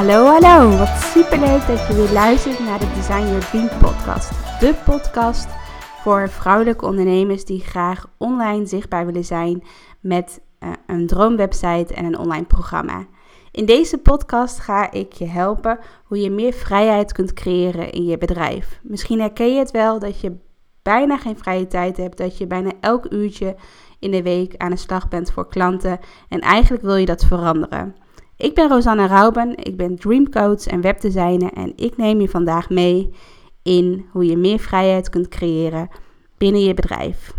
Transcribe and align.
Hallo, 0.00 0.24
hallo. 0.24 0.76
Wat 0.76 0.88
superleuk 0.88 1.66
dat 1.66 1.86
je 1.86 1.94
weer 1.94 2.12
luistert 2.12 2.58
naar 2.58 2.78
de 2.78 2.92
Design 2.94 3.26
Your 3.26 3.44
Dream 3.44 3.68
podcast. 3.68 4.30
De 4.60 4.74
podcast 4.84 5.48
voor 6.02 6.28
vrouwelijke 6.28 6.86
ondernemers 6.86 7.44
die 7.44 7.60
graag 7.60 8.06
online 8.16 8.66
zichtbaar 8.66 9.06
willen 9.06 9.24
zijn 9.24 9.62
met 10.00 10.40
uh, 10.60 10.70
een 10.86 11.06
droomwebsite 11.06 11.94
en 11.94 12.04
een 12.04 12.18
online 12.18 12.44
programma. 12.44 13.06
In 13.50 13.66
deze 13.66 13.98
podcast 13.98 14.58
ga 14.58 14.90
ik 14.92 15.12
je 15.12 15.26
helpen 15.26 15.78
hoe 16.04 16.20
je 16.20 16.30
meer 16.30 16.52
vrijheid 16.52 17.12
kunt 17.12 17.32
creëren 17.32 17.92
in 17.92 18.04
je 18.04 18.18
bedrijf. 18.18 18.80
Misschien 18.82 19.20
herken 19.20 19.52
je 19.52 19.58
het 19.58 19.70
wel 19.70 19.98
dat 19.98 20.20
je 20.20 20.36
bijna 20.82 21.18
geen 21.18 21.38
vrije 21.38 21.66
tijd 21.66 21.96
hebt, 21.96 22.18
dat 22.18 22.38
je 22.38 22.46
bijna 22.46 22.70
elk 22.80 23.12
uurtje 23.12 23.56
in 23.98 24.10
de 24.10 24.22
week 24.22 24.54
aan 24.56 24.70
de 24.70 24.76
slag 24.76 25.08
bent 25.08 25.32
voor 25.32 25.48
klanten 25.48 25.98
en 26.28 26.40
eigenlijk 26.40 26.82
wil 26.82 26.96
je 26.96 27.06
dat 27.06 27.24
veranderen. 27.24 27.99
Ik 28.40 28.54
ben 28.54 28.68
Rosanna 28.68 29.06
Rauben, 29.06 29.56
ik 29.56 29.76
ben 29.76 29.96
dreamcoach 29.96 30.66
en 30.66 30.80
webdesigner 30.80 31.52
en 31.52 31.72
ik 31.76 31.96
neem 31.96 32.20
je 32.20 32.28
vandaag 32.28 32.70
mee 32.70 33.10
in 33.62 34.06
hoe 34.12 34.24
je 34.24 34.36
meer 34.36 34.58
vrijheid 34.58 35.08
kunt 35.08 35.28
creëren 35.28 35.88
binnen 36.38 36.60
je 36.60 36.74
bedrijf. 36.74 37.32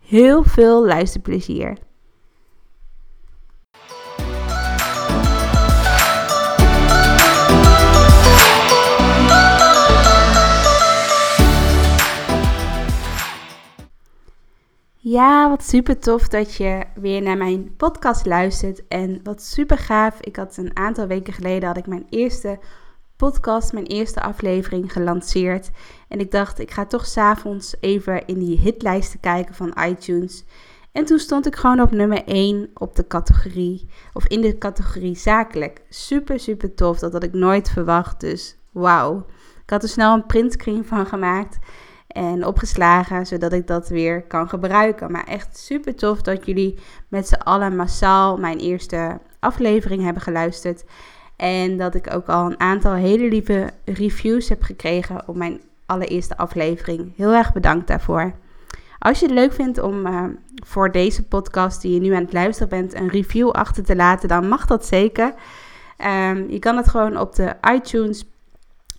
Heel 0.00 0.42
veel 0.42 0.86
luisterplezier. 0.86 1.78
Ja, 15.12 15.48
wat 15.48 15.62
super 15.62 15.98
tof 15.98 16.28
dat 16.28 16.54
je 16.54 16.84
weer 16.94 17.22
naar 17.22 17.36
mijn 17.36 17.76
podcast 17.76 18.26
luistert. 18.26 18.88
En 18.88 19.20
wat 19.22 19.42
super 19.42 19.78
gaaf. 19.78 20.20
Ik 20.20 20.36
had 20.36 20.56
een 20.56 20.76
aantal 20.76 21.06
weken 21.06 21.32
geleden 21.32 21.68
had 21.68 21.76
ik 21.76 21.86
mijn 21.86 22.06
eerste 22.08 22.58
podcast, 23.16 23.72
mijn 23.72 23.86
eerste 23.86 24.20
aflevering 24.20 24.92
gelanceerd. 24.92 25.70
En 26.08 26.20
ik 26.20 26.30
dacht, 26.30 26.58
ik 26.58 26.70
ga 26.70 26.86
toch 26.86 27.06
s'avonds 27.06 27.74
even 27.80 28.26
in 28.26 28.38
die 28.38 28.58
hitlijsten 28.58 29.20
kijken 29.20 29.54
van 29.54 29.74
iTunes. 29.88 30.44
En 30.92 31.04
toen 31.04 31.18
stond 31.18 31.46
ik 31.46 31.56
gewoon 31.56 31.80
op 31.80 31.90
nummer 31.90 32.24
1 32.24 32.70
op 32.74 32.96
de 32.96 33.06
categorie, 33.06 33.88
of 34.12 34.26
in 34.26 34.40
de 34.40 34.58
categorie 34.58 35.16
zakelijk. 35.16 35.82
Super, 35.88 36.40
super 36.40 36.74
tof. 36.74 36.98
Dat 36.98 37.12
had 37.12 37.22
ik 37.22 37.32
nooit 37.32 37.70
verwacht. 37.70 38.20
Dus 38.20 38.56
wauw. 38.70 39.26
Ik 39.62 39.70
had 39.70 39.82
er 39.82 39.88
snel 39.88 40.14
een 40.14 40.26
printscreen 40.26 40.84
van 40.84 41.06
gemaakt 41.06 41.58
en 42.12 42.46
opgeslagen, 42.46 43.26
zodat 43.26 43.52
ik 43.52 43.66
dat 43.66 43.88
weer 43.88 44.22
kan 44.22 44.48
gebruiken. 44.48 45.12
Maar 45.12 45.24
echt 45.24 45.58
super 45.58 45.94
tof 45.94 46.22
dat 46.22 46.46
jullie 46.46 46.78
met 47.08 47.28
z'n 47.28 47.34
allen 47.34 47.76
massaal 47.76 48.36
mijn 48.36 48.58
eerste 48.58 49.20
aflevering 49.38 50.02
hebben 50.02 50.22
geluisterd. 50.22 50.84
En 51.36 51.76
dat 51.76 51.94
ik 51.94 52.14
ook 52.14 52.26
al 52.26 52.46
een 52.46 52.60
aantal 52.60 52.94
hele 52.94 53.28
lieve 53.28 53.70
reviews 53.84 54.48
heb 54.48 54.62
gekregen 54.62 55.28
op 55.28 55.36
mijn 55.36 55.60
allereerste 55.86 56.36
aflevering. 56.36 57.12
Heel 57.16 57.32
erg 57.32 57.52
bedankt 57.52 57.86
daarvoor. 57.86 58.32
Als 58.98 59.20
je 59.20 59.26
het 59.26 59.34
leuk 59.34 59.52
vindt 59.52 59.78
om 59.78 60.06
uh, 60.06 60.24
voor 60.64 60.92
deze 60.92 61.22
podcast 61.22 61.82
die 61.82 61.94
je 61.94 62.00
nu 62.00 62.12
aan 62.12 62.22
het 62.22 62.32
luisteren 62.32 62.68
bent 62.68 62.94
een 62.94 63.08
review 63.08 63.50
achter 63.50 63.84
te 63.84 63.96
laten, 63.96 64.28
dan 64.28 64.48
mag 64.48 64.66
dat 64.66 64.86
zeker. 64.86 65.34
Um, 66.30 66.50
je 66.50 66.58
kan 66.58 66.76
het 66.76 66.88
gewoon 66.88 67.16
op 67.16 67.34
de 67.34 67.54
iTunes, 67.74 68.24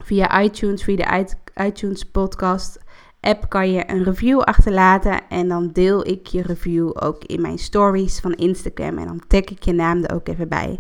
via 0.04 0.42
iTunes, 0.42 0.84
via 0.84 0.96
de 0.96 1.36
iTunes 1.64 2.04
podcast 2.04 2.83
app 3.24 3.50
kan 3.50 3.72
je 3.72 3.92
een 3.92 4.04
review 4.04 4.40
achterlaten 4.40 5.22
en 5.30 5.48
dan 5.48 5.70
deel 5.72 6.08
ik 6.08 6.28
je 6.28 6.42
review 6.42 6.92
ook 6.94 7.24
in 7.24 7.42
mijn 7.42 7.58
stories 7.58 8.20
van 8.20 8.34
Instagram 8.34 8.98
en 8.98 9.06
dan 9.06 9.22
tag 9.28 9.42
ik 9.42 9.64
je 9.64 9.74
naam 9.74 10.04
er 10.04 10.16
ook 10.16 10.28
even 10.28 10.48
bij. 10.48 10.80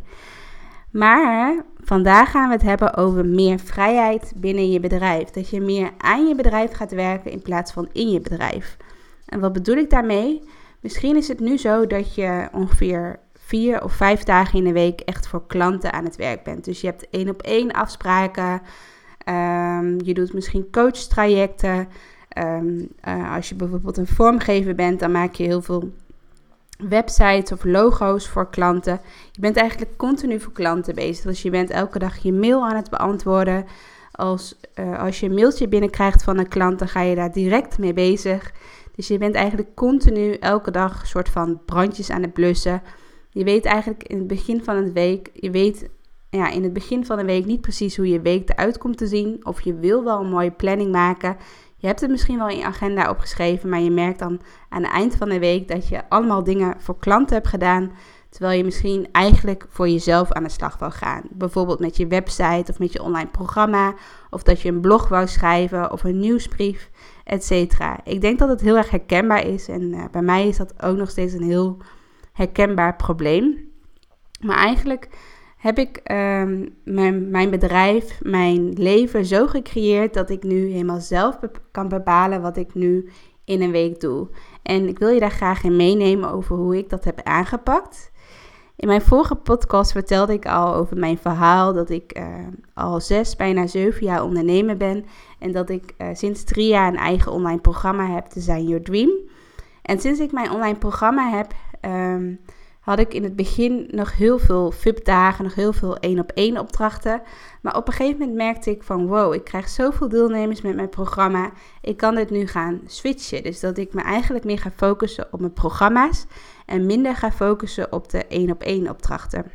Maar 0.91 1.65
vandaag 1.83 2.31
gaan 2.31 2.47
we 2.47 2.53
het 2.53 2.63
hebben 2.63 2.95
over 2.95 3.25
meer 3.25 3.59
vrijheid 3.59 4.33
binnen 4.35 4.71
je 4.71 4.79
bedrijf. 4.79 5.29
Dat 5.29 5.49
je 5.49 5.61
meer 5.61 5.91
aan 5.97 6.27
je 6.27 6.35
bedrijf 6.35 6.71
gaat 6.71 6.91
werken 6.91 7.31
in 7.31 7.41
plaats 7.41 7.71
van 7.71 7.89
in 7.91 8.09
je 8.09 8.19
bedrijf. 8.19 8.77
En 9.25 9.39
wat 9.39 9.53
bedoel 9.53 9.75
ik 9.75 9.89
daarmee? 9.89 10.41
Misschien 10.79 11.15
is 11.15 11.27
het 11.27 11.39
nu 11.39 11.57
zo 11.57 11.87
dat 11.87 12.15
je 12.15 12.47
ongeveer 12.51 13.19
vier 13.33 13.83
of 13.83 13.93
vijf 13.93 14.23
dagen 14.23 14.57
in 14.57 14.63
de 14.63 14.71
week 14.71 14.99
echt 14.99 15.27
voor 15.27 15.47
klanten 15.47 15.93
aan 15.93 16.03
het 16.03 16.15
werk 16.15 16.43
bent. 16.43 16.65
Dus 16.65 16.81
je 16.81 16.87
hebt 16.87 17.09
één 17.09 17.29
op 17.29 17.41
één 17.41 17.71
afspraken. 17.71 18.61
Um, 19.29 20.01
je 20.03 20.13
doet 20.13 20.33
misschien 20.33 20.67
coachtrajecten. 20.71 21.87
Um, 22.37 22.87
uh, 23.07 23.35
als 23.35 23.49
je 23.49 23.55
bijvoorbeeld 23.55 23.97
een 23.97 24.07
vormgever 24.07 24.75
bent, 24.75 24.99
dan 24.99 25.11
maak 25.11 25.33
je 25.33 25.43
heel 25.43 25.61
veel 25.61 25.91
websites 26.77 27.51
of 27.51 27.63
logo's 27.63 28.27
voor 28.27 28.49
klanten. 28.49 28.99
Je 29.31 29.41
bent 29.41 29.55
eigenlijk 29.55 29.97
continu 29.97 30.39
voor 30.39 30.51
klanten 30.51 30.95
bezig. 30.95 31.25
Dus 31.25 31.41
je 31.41 31.49
bent 31.49 31.69
elke 31.69 31.99
dag 31.99 32.17
je 32.17 32.33
mail 32.33 32.65
aan 32.65 32.75
het 32.75 32.89
beantwoorden. 32.89 33.65
Als, 34.11 34.59
uh, 34.79 34.99
als 34.99 35.19
je 35.19 35.25
een 35.25 35.33
mailtje 35.33 35.67
binnenkrijgt 35.67 36.23
van 36.23 36.37
een 36.37 36.47
klant, 36.47 36.79
dan 36.79 36.87
ga 36.87 37.01
je 37.01 37.15
daar 37.15 37.31
direct 37.31 37.77
mee 37.77 37.93
bezig. 37.93 38.51
Dus 38.95 39.07
je 39.07 39.17
bent 39.17 39.35
eigenlijk 39.35 39.75
continu 39.75 40.33
elke 40.33 40.71
dag 40.71 41.01
een 41.01 41.07
soort 41.07 41.29
van 41.29 41.59
brandjes 41.65 42.09
aan 42.09 42.21
het 42.21 42.33
blussen. 42.33 42.81
Je 43.29 43.43
weet 43.43 43.65
eigenlijk 43.65 44.03
in 44.03 44.17
het 44.17 44.27
begin 44.27 44.63
van 44.63 44.75
een 44.75 44.93
week, 44.93 45.29
je 45.33 45.51
weet 45.51 45.89
ja, 46.29 46.49
in 46.49 46.63
het 46.63 46.73
begin 46.73 47.05
van 47.05 47.17
de 47.17 47.25
week 47.25 47.45
niet 47.45 47.61
precies 47.61 47.97
hoe 47.97 48.07
je 48.07 48.21
week 48.21 48.49
eruit 48.49 48.77
komt 48.77 48.97
te 48.97 49.07
zien. 49.07 49.45
Of 49.45 49.61
je 49.61 49.75
wil 49.75 50.03
wel 50.03 50.19
een 50.19 50.29
mooie 50.29 50.51
planning 50.51 50.91
maken. 50.91 51.37
Je 51.83 51.89
hebt 51.89 52.01
het 52.01 52.09
misschien 52.09 52.37
wel 52.37 52.49
in 52.49 52.57
je 52.57 52.65
agenda 52.65 53.09
opgeschreven, 53.09 53.69
maar 53.69 53.79
je 53.79 53.91
merkt 53.91 54.19
dan 54.19 54.41
aan 54.69 54.83
het 54.83 54.91
eind 54.91 55.15
van 55.15 55.29
de 55.29 55.39
week 55.39 55.67
dat 55.67 55.87
je 55.87 56.09
allemaal 56.09 56.43
dingen 56.43 56.75
voor 56.77 56.97
klanten 56.99 57.35
hebt 57.35 57.47
gedaan. 57.47 57.91
Terwijl 58.29 58.57
je 58.57 58.63
misschien 58.63 59.07
eigenlijk 59.11 59.65
voor 59.69 59.89
jezelf 59.89 60.31
aan 60.31 60.43
de 60.43 60.49
slag 60.49 60.77
wil 60.77 60.91
gaan. 60.91 61.21
Bijvoorbeeld 61.29 61.79
met 61.79 61.97
je 61.97 62.07
website 62.07 62.71
of 62.71 62.79
met 62.79 62.93
je 62.93 63.03
online 63.03 63.29
programma. 63.29 63.93
Of 64.29 64.43
dat 64.43 64.61
je 64.61 64.69
een 64.69 64.81
blog 64.81 65.07
wou 65.07 65.27
schrijven 65.27 65.91
of 65.91 66.03
een 66.03 66.19
nieuwsbrief, 66.19 66.89
etc. 67.23 67.51
Ik 68.03 68.21
denk 68.21 68.39
dat 68.39 68.49
het 68.49 68.61
heel 68.61 68.77
erg 68.77 68.89
herkenbaar 68.89 69.47
is. 69.47 69.67
En 69.67 69.81
uh, 69.81 70.03
bij 70.11 70.21
mij 70.21 70.47
is 70.47 70.57
dat 70.57 70.83
ook 70.83 70.97
nog 70.97 71.09
steeds 71.09 71.33
een 71.33 71.43
heel 71.43 71.77
herkenbaar 72.33 72.95
probleem. 72.95 73.71
Maar 74.39 74.57
eigenlijk 74.57 75.09
heb 75.63 75.77
ik 75.77 76.11
um, 76.11 76.75
mijn, 76.83 77.29
mijn, 77.29 77.49
bedrijf, 77.49 78.19
mijn 78.21 78.73
leven 78.73 79.25
zo 79.25 79.47
gecreëerd 79.47 80.13
dat 80.13 80.29
ik 80.29 80.43
nu 80.43 80.71
helemaal 80.71 80.99
zelf 80.99 81.39
kan 81.71 81.87
bepalen 81.87 82.41
wat 82.41 82.57
ik 82.57 82.73
nu 82.73 83.09
in 83.45 83.61
een 83.61 83.71
week 83.71 83.99
doe. 83.99 84.27
En 84.63 84.87
ik 84.87 84.99
wil 84.99 85.09
je 85.09 85.19
daar 85.19 85.31
graag 85.31 85.63
in 85.63 85.75
meenemen 85.75 86.31
over 86.31 86.55
hoe 86.55 86.77
ik 86.77 86.89
dat 86.89 87.03
heb 87.03 87.21
aangepakt. 87.21 88.11
In 88.75 88.87
mijn 88.87 89.01
vorige 89.01 89.35
podcast 89.35 89.91
vertelde 89.91 90.33
ik 90.33 90.45
al 90.45 90.75
over 90.75 90.97
mijn 90.97 91.17
verhaal 91.17 91.73
dat 91.73 91.89
ik 91.89 92.17
uh, 92.17 92.25
al 92.73 93.01
zes, 93.01 93.35
bijna 93.35 93.67
zeven 93.67 94.05
jaar 94.05 94.23
ondernemer 94.23 94.77
ben. 94.77 95.05
En 95.39 95.51
dat 95.51 95.69
ik 95.69 95.93
uh, 95.97 96.07
sinds 96.13 96.43
drie 96.43 96.67
jaar 96.67 96.87
een 96.87 96.97
eigen 96.97 97.31
online 97.31 97.61
programma 97.61 98.07
heb, 98.07 98.33
Design 98.33 98.63
Your 98.67 98.83
Dream. 98.83 99.11
En 99.81 99.99
sinds 99.99 100.19
ik 100.19 100.31
mijn 100.31 100.51
online 100.51 100.77
programma 100.77 101.29
heb, 101.29 101.53
um, 101.91 102.39
had 102.83 102.99
ik 102.99 103.13
in 103.13 103.23
het 103.23 103.35
begin 103.35 103.87
nog 103.91 104.17
heel 104.17 104.39
veel 104.39 104.71
VIP-dagen, 104.71 105.43
nog 105.43 105.55
heel 105.55 105.73
veel 105.73 105.97
één-op-één 105.97 106.57
opdrachten. 106.57 107.21
Maar 107.61 107.75
op 107.75 107.87
een 107.87 107.93
gegeven 107.93 108.19
moment 108.19 108.37
merkte 108.37 108.69
ik 108.69 108.83
van 108.83 109.07
wow, 109.07 109.33
ik 109.33 109.43
krijg 109.43 109.69
zoveel 109.69 110.09
deelnemers 110.09 110.61
met 110.61 110.75
mijn 110.75 110.89
programma. 110.89 111.51
Ik 111.81 111.97
kan 111.97 112.15
dit 112.15 112.29
nu 112.29 112.47
gaan 112.47 112.81
switchen. 112.85 113.43
Dus 113.43 113.59
dat 113.59 113.77
ik 113.77 113.93
me 113.93 114.01
eigenlijk 114.01 114.45
meer 114.45 114.59
ga 114.59 114.71
focussen 114.75 115.27
op 115.31 115.39
mijn 115.39 115.53
programma's 115.53 116.25
en 116.65 116.85
minder 116.85 117.15
ga 117.15 117.31
focussen 117.31 117.91
op 117.91 118.09
de 118.09 118.25
één-op-één 118.25 118.89
opdrachten. 118.89 119.51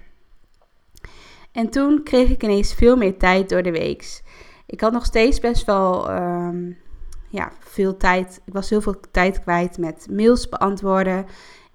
En 1.52 1.70
toen 1.70 2.02
kreeg 2.02 2.30
ik 2.30 2.42
ineens 2.42 2.74
veel 2.74 2.96
meer 2.96 3.18
tijd 3.18 3.48
door 3.48 3.62
de 3.62 3.72
week. 3.72 4.22
Ik 4.66 4.80
had 4.80 4.92
nog 4.92 5.04
steeds 5.04 5.40
best 5.40 5.64
wel 5.64 6.10
um, 6.10 6.76
ja, 7.28 7.52
veel 7.58 7.96
tijd. 7.96 8.40
Ik 8.44 8.52
was 8.52 8.70
heel 8.70 8.80
veel 8.80 9.00
tijd 9.10 9.40
kwijt 9.40 9.78
met 9.78 10.06
mails 10.10 10.48
beantwoorden. 10.48 11.26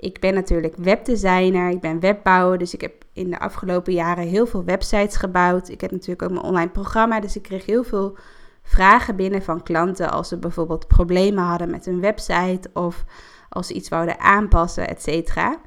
Ik 0.03 0.19
ben 0.19 0.33
natuurlijk 0.33 0.75
webdesigner, 0.77 1.69
ik 1.69 1.79
ben 1.79 1.99
webbouwer, 1.99 2.57
dus 2.57 2.73
ik 2.73 2.81
heb 2.81 2.93
in 3.13 3.29
de 3.29 3.39
afgelopen 3.39 3.93
jaren 3.93 4.27
heel 4.27 4.45
veel 4.45 4.63
websites 4.63 5.15
gebouwd. 5.15 5.69
Ik 5.69 5.81
heb 5.81 5.91
natuurlijk 5.91 6.21
ook 6.21 6.29
mijn 6.29 6.43
online 6.43 6.69
programma, 6.69 7.19
dus 7.19 7.35
ik 7.35 7.41
kreeg 7.41 7.65
heel 7.65 7.83
veel 7.83 8.17
vragen 8.63 9.15
binnen 9.15 9.41
van 9.41 9.63
klanten 9.63 10.11
als 10.11 10.27
ze 10.27 10.37
bijvoorbeeld 10.37 10.87
problemen 10.87 11.43
hadden 11.43 11.69
met 11.69 11.85
een 11.85 11.99
website 11.99 12.69
of 12.73 13.03
als 13.49 13.67
ze 13.67 13.73
iets 13.73 13.89
wouden 13.89 14.19
aanpassen, 14.19 14.87
et 14.87 15.01
cetera. 15.01 15.57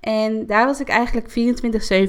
En 0.00 0.46
daar 0.46 0.66
was 0.66 0.80
ik 0.80 0.88
eigenlijk 0.88 1.28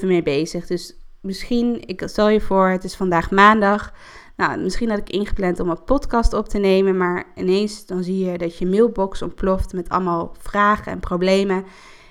24/7 0.01 0.07
mee 0.07 0.23
bezig. 0.23 0.67
Dus 0.67 0.97
misschien, 1.19 1.87
ik 1.87 2.01
stel 2.05 2.29
je 2.29 2.41
voor, 2.41 2.67
het 2.67 2.83
is 2.83 2.95
vandaag 2.95 3.31
maandag. 3.31 3.93
Nou, 4.35 4.59
misschien 4.59 4.89
had 4.89 4.99
ik 4.99 5.09
ingepland 5.09 5.59
om 5.59 5.69
een 5.69 5.83
podcast 5.83 6.33
op 6.33 6.49
te 6.49 6.57
nemen, 6.57 6.97
maar 6.97 7.25
ineens 7.35 7.85
dan 7.85 8.03
zie 8.03 8.25
je 8.25 8.37
dat 8.37 8.57
je 8.57 8.67
mailbox 8.67 9.21
ontploft 9.21 9.73
met 9.73 9.89
allemaal 9.89 10.35
vragen 10.37 10.91
en 10.91 10.99
problemen. 10.99 11.65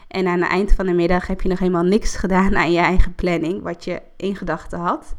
En 0.08 0.26
aan 0.26 0.40
het 0.40 0.50
eind 0.50 0.72
van 0.72 0.86
de 0.86 0.92
middag 0.92 1.26
heb 1.26 1.40
je 1.40 1.48
nog 1.48 1.58
helemaal 1.58 1.82
niks 1.82 2.16
gedaan 2.16 2.56
aan 2.56 2.72
je 2.72 2.78
eigen 2.78 3.14
planning, 3.14 3.62
wat 3.62 3.84
je 3.84 4.02
in 4.16 4.36
gedachten 4.36 4.78
had. 4.78 5.14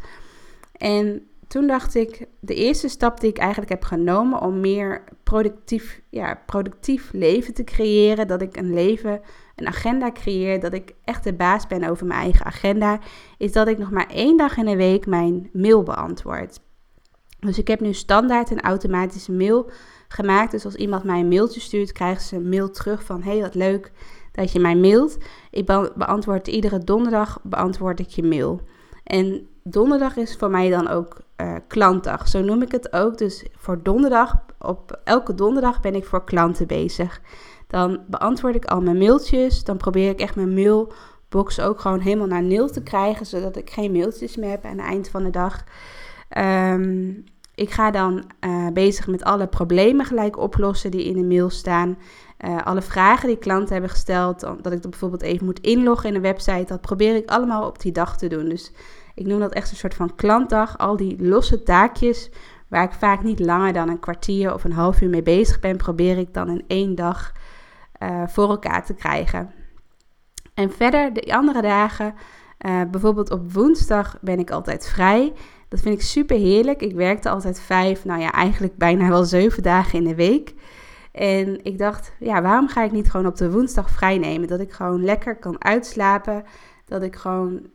En 0.71 1.27
toen 1.47 1.67
dacht 1.67 1.95
ik, 1.95 2.27
de 2.39 2.55
eerste 2.55 2.87
stap 2.87 3.19
die 3.19 3.29
ik 3.29 3.37
eigenlijk 3.37 3.69
heb 3.69 3.83
genomen 3.83 4.41
om 4.41 4.59
meer 4.59 5.03
productief, 5.23 6.01
ja, 6.09 6.41
productief 6.45 7.09
leven 7.13 7.53
te 7.53 7.63
creëren, 7.63 8.27
dat 8.27 8.41
ik 8.41 8.57
een 8.57 8.73
leven, 8.73 9.21
een 9.55 9.67
agenda 9.67 10.11
creëer, 10.11 10.59
dat 10.59 10.73
ik 10.73 10.93
echt 11.03 11.23
de 11.23 11.33
baas 11.33 11.67
ben 11.67 11.83
over 11.83 12.05
mijn 12.05 12.21
eigen 12.21 12.45
agenda, 12.45 12.99
is 13.37 13.51
dat 13.51 13.67
ik 13.67 13.77
nog 13.77 13.91
maar 13.91 14.09
één 14.09 14.37
dag 14.37 14.57
in 14.57 14.65
de 14.65 14.75
week 14.75 15.05
mijn 15.05 15.49
mail 15.53 15.83
beantwoord. 15.83 16.59
Dus 17.45 17.57
ik 17.57 17.67
heb 17.67 17.79
nu 17.79 17.93
standaard 17.93 18.51
een 18.51 18.61
automatische 18.61 19.31
mail 19.31 19.69
gemaakt. 20.07 20.51
Dus 20.51 20.65
als 20.65 20.75
iemand 20.75 21.03
mij 21.03 21.19
een 21.19 21.27
mailtje 21.27 21.59
stuurt, 21.59 21.91
krijgen 21.91 22.23
ze 22.23 22.35
een 22.35 22.49
mail 22.49 22.71
terug 22.71 23.03
van: 23.03 23.23
hey, 23.23 23.41
wat 23.41 23.55
leuk 23.55 23.91
dat 24.31 24.51
je 24.51 24.59
mij 24.59 24.75
mailt. 24.75 25.17
Ik 25.51 25.65
beantwoord 25.95 26.47
iedere 26.47 26.79
donderdag 26.79 27.39
beantwoord 27.43 27.99
ik 27.99 28.09
je 28.09 28.23
mail. 28.23 28.61
En 29.03 29.47
donderdag 29.63 30.15
is 30.15 30.35
voor 30.35 30.49
mij 30.49 30.69
dan 30.69 30.87
ook 30.87 31.17
uh, 31.41 31.55
klantdag. 31.67 32.27
Zo 32.27 32.41
noem 32.41 32.61
ik 32.61 32.71
het 32.71 32.93
ook. 32.93 33.17
Dus 33.17 33.45
voor 33.55 33.83
donderdag, 33.83 34.35
op 34.59 34.99
elke 35.03 35.33
donderdag 35.33 35.81
ben 35.81 35.95
ik 35.95 36.05
voor 36.05 36.23
klanten 36.23 36.67
bezig. 36.67 37.21
Dan 37.67 37.99
beantwoord 38.07 38.55
ik 38.55 38.65
al 38.65 38.81
mijn 38.81 38.97
mailtjes. 38.97 39.63
Dan 39.63 39.77
probeer 39.77 40.09
ik 40.09 40.19
echt 40.19 40.35
mijn 40.35 40.53
mailbox 40.53 41.59
ook 41.59 41.79
gewoon 41.79 41.99
helemaal 41.99 42.27
naar 42.27 42.43
nul 42.43 42.69
te 42.69 42.83
krijgen. 42.83 43.25
Zodat 43.25 43.55
ik 43.55 43.69
geen 43.69 43.91
mailtjes 43.91 44.35
meer 44.35 44.49
heb 44.49 44.65
aan 44.65 44.77
het 44.77 44.87
eind 44.87 45.09
van 45.09 45.23
de 45.23 45.29
dag. 45.29 45.63
Ehm, 46.29 47.11
ik 47.55 47.71
ga 47.71 47.91
dan 47.91 48.23
uh, 48.45 48.67
bezig 48.73 49.07
met 49.07 49.23
alle 49.23 49.47
problemen 49.47 50.05
gelijk 50.05 50.37
oplossen 50.37 50.91
die 50.91 51.05
in 51.05 51.13
de 51.13 51.23
mail 51.23 51.49
staan. 51.49 51.97
Uh, 52.45 52.61
alle 52.63 52.81
vragen 52.81 53.27
die 53.27 53.37
klanten 53.37 53.71
hebben 53.71 53.89
gesteld, 53.89 54.39
dat 54.39 54.71
ik 54.71 54.81
dan 54.81 54.89
bijvoorbeeld 54.89 55.21
even 55.21 55.45
moet 55.45 55.59
inloggen 55.59 56.09
in 56.09 56.15
een 56.15 56.21
website, 56.21 56.65
dat 56.67 56.81
probeer 56.81 57.15
ik 57.15 57.29
allemaal 57.29 57.67
op 57.67 57.79
die 57.79 57.91
dag 57.91 58.17
te 58.17 58.27
doen. 58.27 58.49
Dus 58.49 58.71
ik 59.15 59.25
noem 59.25 59.39
dat 59.39 59.53
echt 59.53 59.71
een 59.71 59.77
soort 59.77 59.93
van 59.93 60.15
klantdag. 60.15 60.77
Al 60.77 60.97
die 60.97 61.23
losse 61.27 61.63
taakjes 61.63 62.29
waar 62.67 62.83
ik 62.83 62.91
vaak 62.91 63.23
niet 63.23 63.39
langer 63.39 63.73
dan 63.73 63.89
een 63.89 63.99
kwartier 63.99 64.53
of 64.53 64.63
een 64.63 64.71
half 64.71 65.01
uur 65.01 65.09
mee 65.09 65.23
bezig 65.23 65.59
ben, 65.59 65.77
probeer 65.77 66.17
ik 66.17 66.33
dan 66.33 66.49
in 66.49 66.63
één 66.67 66.95
dag 66.95 67.31
uh, 68.03 68.23
voor 68.27 68.49
elkaar 68.49 68.85
te 68.85 68.93
krijgen. 68.93 69.51
En 70.53 70.71
verder, 70.71 71.13
de 71.13 71.33
andere 71.35 71.61
dagen, 71.61 72.13
bijvoorbeeld 72.91 73.31
op 73.31 73.53
woensdag 73.53 74.17
ben 74.21 74.39
ik 74.39 74.51
altijd 74.51 74.87
vrij. 74.87 75.33
Dat 75.75 75.83
vind 75.83 75.95
ik 75.95 76.05
super 76.05 76.37
heerlijk. 76.37 76.81
Ik 76.81 76.95
werkte 76.95 77.29
altijd 77.29 77.59
vijf, 77.59 78.05
nou 78.05 78.21
ja, 78.21 78.31
eigenlijk 78.31 78.77
bijna 78.77 79.09
wel 79.09 79.23
zeven 79.23 79.63
dagen 79.63 79.99
in 79.99 80.03
de 80.03 80.15
week. 80.15 80.53
En 81.11 81.63
ik 81.63 81.77
dacht, 81.77 82.11
ja, 82.19 82.41
waarom 82.41 82.67
ga 82.67 82.83
ik 82.83 82.91
niet 82.91 83.11
gewoon 83.11 83.25
op 83.25 83.35
de 83.35 83.51
woensdag 83.51 83.89
vrij 83.89 84.17
nemen? 84.17 84.47
Dat 84.47 84.59
ik 84.59 84.71
gewoon 84.71 85.03
lekker 85.03 85.37
kan 85.37 85.63
uitslapen. 85.63 86.43
Dat 86.85 87.01
ik 87.01 87.15
gewoon 87.15 87.67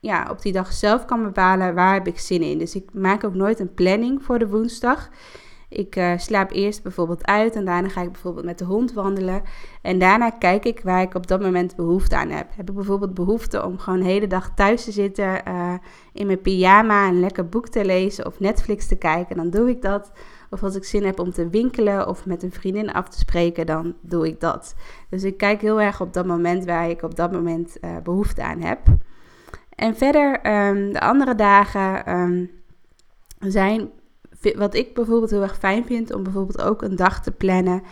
ja, 0.00 0.26
op 0.30 0.42
die 0.42 0.52
dag 0.52 0.72
zelf 0.72 1.04
kan 1.04 1.22
bepalen 1.22 1.74
waar 1.74 1.94
heb 1.94 2.06
ik 2.06 2.18
zin 2.18 2.42
in. 2.42 2.58
Dus 2.58 2.74
ik 2.74 2.88
maak 2.92 3.24
ook 3.24 3.34
nooit 3.34 3.60
een 3.60 3.74
planning 3.74 4.22
voor 4.22 4.38
de 4.38 4.48
woensdag. 4.48 5.08
Ik 5.72 5.96
uh, 5.96 6.18
slaap 6.18 6.50
eerst 6.50 6.82
bijvoorbeeld 6.82 7.26
uit 7.26 7.56
en 7.56 7.64
daarna 7.64 7.88
ga 7.88 8.00
ik 8.00 8.12
bijvoorbeeld 8.12 8.44
met 8.44 8.58
de 8.58 8.64
hond 8.64 8.92
wandelen. 8.92 9.42
En 9.82 9.98
daarna 9.98 10.30
kijk 10.30 10.64
ik 10.64 10.80
waar 10.80 11.02
ik 11.02 11.14
op 11.14 11.26
dat 11.26 11.40
moment 11.40 11.76
behoefte 11.76 12.16
aan 12.16 12.30
heb. 12.30 12.46
Heb 12.56 12.68
ik 12.68 12.74
bijvoorbeeld 12.74 13.14
behoefte 13.14 13.64
om 13.64 13.78
gewoon 13.78 13.98
de 13.98 14.04
hele 14.04 14.26
dag 14.26 14.54
thuis 14.54 14.84
te 14.84 14.92
zitten 14.92 15.42
uh, 15.48 15.74
in 16.12 16.26
mijn 16.26 16.40
pyjama 16.40 17.08
een 17.08 17.20
lekker 17.20 17.48
boek 17.48 17.68
te 17.68 17.84
lezen 17.84 18.26
of 18.26 18.40
Netflix 18.40 18.86
te 18.86 18.96
kijken, 18.96 19.36
dan 19.36 19.50
doe 19.50 19.68
ik 19.68 19.82
dat. 19.82 20.12
Of 20.50 20.62
als 20.62 20.74
ik 20.74 20.84
zin 20.84 21.04
heb 21.04 21.20
om 21.20 21.32
te 21.32 21.48
winkelen 21.48 22.08
of 22.08 22.26
met 22.26 22.42
een 22.42 22.52
vriendin 22.52 22.92
af 22.92 23.08
te 23.08 23.18
spreken, 23.18 23.66
dan 23.66 23.94
doe 24.00 24.26
ik 24.26 24.40
dat. 24.40 24.74
Dus 25.10 25.24
ik 25.24 25.36
kijk 25.36 25.60
heel 25.60 25.80
erg 25.80 26.00
op 26.00 26.12
dat 26.12 26.26
moment 26.26 26.64
waar 26.64 26.88
ik 26.88 27.02
op 27.02 27.14
dat 27.14 27.32
moment 27.32 27.76
uh, 27.80 27.90
behoefte 28.02 28.42
aan 28.42 28.60
heb. 28.60 28.78
En 29.74 29.96
verder, 29.96 30.56
um, 30.68 30.92
de 30.92 31.00
andere 31.00 31.34
dagen 31.34 32.18
um, 32.18 32.50
zijn 33.38 33.90
wat 34.56 34.74
ik 34.74 34.94
bijvoorbeeld 34.94 35.30
heel 35.30 35.42
erg 35.42 35.58
fijn 35.58 35.84
vind 35.84 36.14
om 36.14 36.22
bijvoorbeeld 36.22 36.62
ook 36.62 36.82
een 36.82 36.96
dag 36.96 37.22
te 37.22 37.30
plannen 37.30 37.82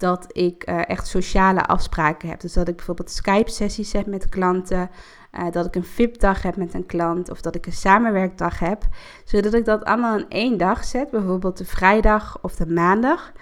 dat 0.00 0.26
ik 0.28 0.68
uh, 0.68 0.88
echt 0.88 1.06
sociale 1.06 1.66
afspraken 1.66 2.28
heb. 2.28 2.40
Dus 2.40 2.52
dat 2.52 2.68
ik 2.68 2.76
bijvoorbeeld 2.76 3.10
Skype-sessies 3.10 3.92
heb 3.92 4.06
met 4.06 4.28
klanten, 4.28 4.90
uh, 5.38 5.50
dat 5.50 5.66
ik 5.66 5.74
een 5.74 5.84
VIP-dag 5.84 6.42
heb 6.42 6.56
met 6.56 6.74
een 6.74 6.86
klant 6.86 7.30
of 7.30 7.40
dat 7.40 7.54
ik 7.54 7.66
een 7.66 7.72
samenwerkdag 7.72 8.58
heb. 8.58 8.82
Zodat 9.24 9.54
ik 9.54 9.64
dat 9.64 9.84
allemaal 9.84 10.18
in 10.18 10.28
één 10.28 10.58
dag 10.58 10.84
zet, 10.84 11.10
bijvoorbeeld 11.10 11.58
de 11.58 11.64
vrijdag 11.64 12.38
of 12.42 12.56
de 12.56 12.66
maandag. 12.66 13.32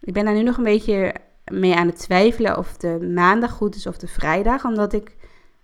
Ik 0.00 0.12
ben 0.12 0.24
daar 0.24 0.34
nu 0.34 0.42
nog 0.42 0.56
een 0.56 0.64
beetje 0.64 1.14
mee 1.44 1.76
aan 1.76 1.86
het 1.86 1.98
twijfelen 1.98 2.58
of 2.58 2.76
de 2.76 3.10
maandag 3.14 3.50
goed 3.50 3.74
is 3.74 3.86
of 3.86 3.98
de 3.98 4.08
vrijdag, 4.08 4.64
omdat 4.64 4.92
ik 4.92 5.16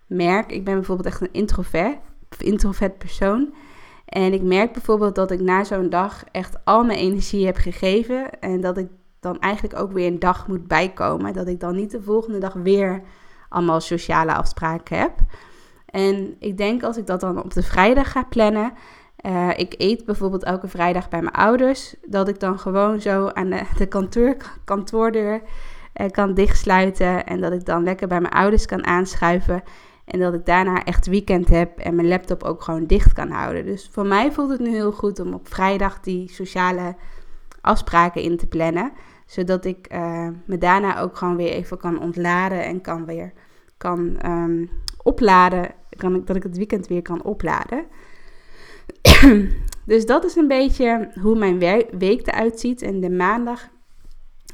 merk, 0.07 0.51
ik 0.51 0.63
ben 0.63 0.75
bijvoorbeeld 0.75 1.07
echt 1.07 1.21
een 1.21 1.33
introvert, 1.33 1.97
introvert 2.37 2.97
persoon. 2.97 3.53
En 4.05 4.33
ik 4.33 4.41
merk 4.41 4.73
bijvoorbeeld 4.73 5.15
dat 5.15 5.31
ik 5.31 5.39
na 5.39 5.63
zo'n 5.63 5.89
dag 5.89 6.23
echt 6.31 6.65
al 6.65 6.83
mijn 6.83 6.99
energie 6.99 7.45
heb 7.45 7.57
gegeven. 7.57 8.39
En 8.39 8.61
dat 8.61 8.77
ik 8.77 8.87
dan 9.19 9.39
eigenlijk 9.39 9.79
ook 9.79 9.91
weer 9.91 10.07
een 10.07 10.19
dag 10.19 10.47
moet 10.47 10.67
bijkomen. 10.67 11.33
Dat 11.33 11.47
ik 11.47 11.59
dan 11.59 11.75
niet 11.75 11.91
de 11.91 12.01
volgende 12.01 12.39
dag 12.39 12.53
weer 12.53 13.01
allemaal 13.49 13.81
sociale 13.81 14.33
afspraken 14.33 14.97
heb. 14.97 15.13
En 15.85 16.35
ik 16.39 16.57
denk 16.57 16.83
als 16.83 16.97
ik 16.97 17.07
dat 17.07 17.19
dan 17.19 17.43
op 17.43 17.53
de 17.53 17.63
vrijdag 17.63 18.11
ga 18.11 18.23
plannen. 18.23 18.73
Uh, 19.25 19.49
ik 19.55 19.75
eet 19.77 20.05
bijvoorbeeld 20.05 20.43
elke 20.43 20.67
vrijdag 20.67 21.09
bij 21.09 21.21
mijn 21.21 21.35
ouders. 21.35 21.95
Dat 22.05 22.27
ik 22.27 22.39
dan 22.39 22.59
gewoon 22.59 23.01
zo 23.01 23.27
aan 23.27 23.49
de, 23.77 23.85
kantoor, 23.85 24.37
kantoordeur 24.63 25.41
uh, 25.95 26.09
kan 26.09 26.33
dichtsluiten. 26.33 27.25
En 27.25 27.41
dat 27.41 27.51
ik 27.51 27.65
dan 27.65 27.83
lekker 27.83 28.07
bij 28.07 28.21
mijn 28.21 28.33
ouders 28.33 28.65
kan 28.65 28.85
aanschuiven. 28.85 29.63
En 30.05 30.19
dat 30.19 30.33
ik 30.33 30.45
daarna 30.45 30.83
echt 30.83 31.07
weekend 31.07 31.49
heb 31.49 31.79
en 31.79 31.95
mijn 31.95 32.07
laptop 32.07 32.43
ook 32.43 32.61
gewoon 32.61 32.85
dicht 32.85 33.13
kan 33.13 33.29
houden. 33.29 33.65
Dus 33.65 33.89
voor 33.91 34.05
mij 34.05 34.31
voelt 34.31 34.49
het 34.49 34.59
nu 34.59 34.69
heel 34.69 34.91
goed 34.91 35.19
om 35.19 35.33
op 35.33 35.47
vrijdag 35.47 35.99
die 35.99 36.29
sociale 36.29 36.95
afspraken 37.61 38.21
in 38.21 38.37
te 38.37 38.47
plannen. 38.47 38.91
Zodat 39.25 39.65
ik 39.65 39.93
uh, 39.93 40.27
me 40.45 40.57
daarna 40.57 40.99
ook 40.99 41.17
gewoon 41.17 41.35
weer 41.35 41.51
even 41.51 41.77
kan 41.77 41.99
ontladen 41.99 42.63
en 42.63 42.81
kan 42.81 43.05
weer 43.05 43.33
kan 43.77 44.19
um, 44.25 44.69
opladen. 45.03 45.71
Kan 45.89 46.15
ik, 46.15 46.27
dat 46.27 46.35
ik 46.35 46.43
het 46.43 46.57
weekend 46.57 46.87
weer 46.87 47.01
kan 47.01 47.23
opladen. 47.23 47.85
dus 49.85 50.05
dat 50.05 50.25
is 50.25 50.35
een 50.35 50.47
beetje 50.47 51.11
hoe 51.21 51.37
mijn 51.37 51.59
week 51.97 52.27
eruit 52.27 52.59
ziet. 52.59 52.81
En 52.81 52.99
de 52.99 53.09
maandag 53.09 53.69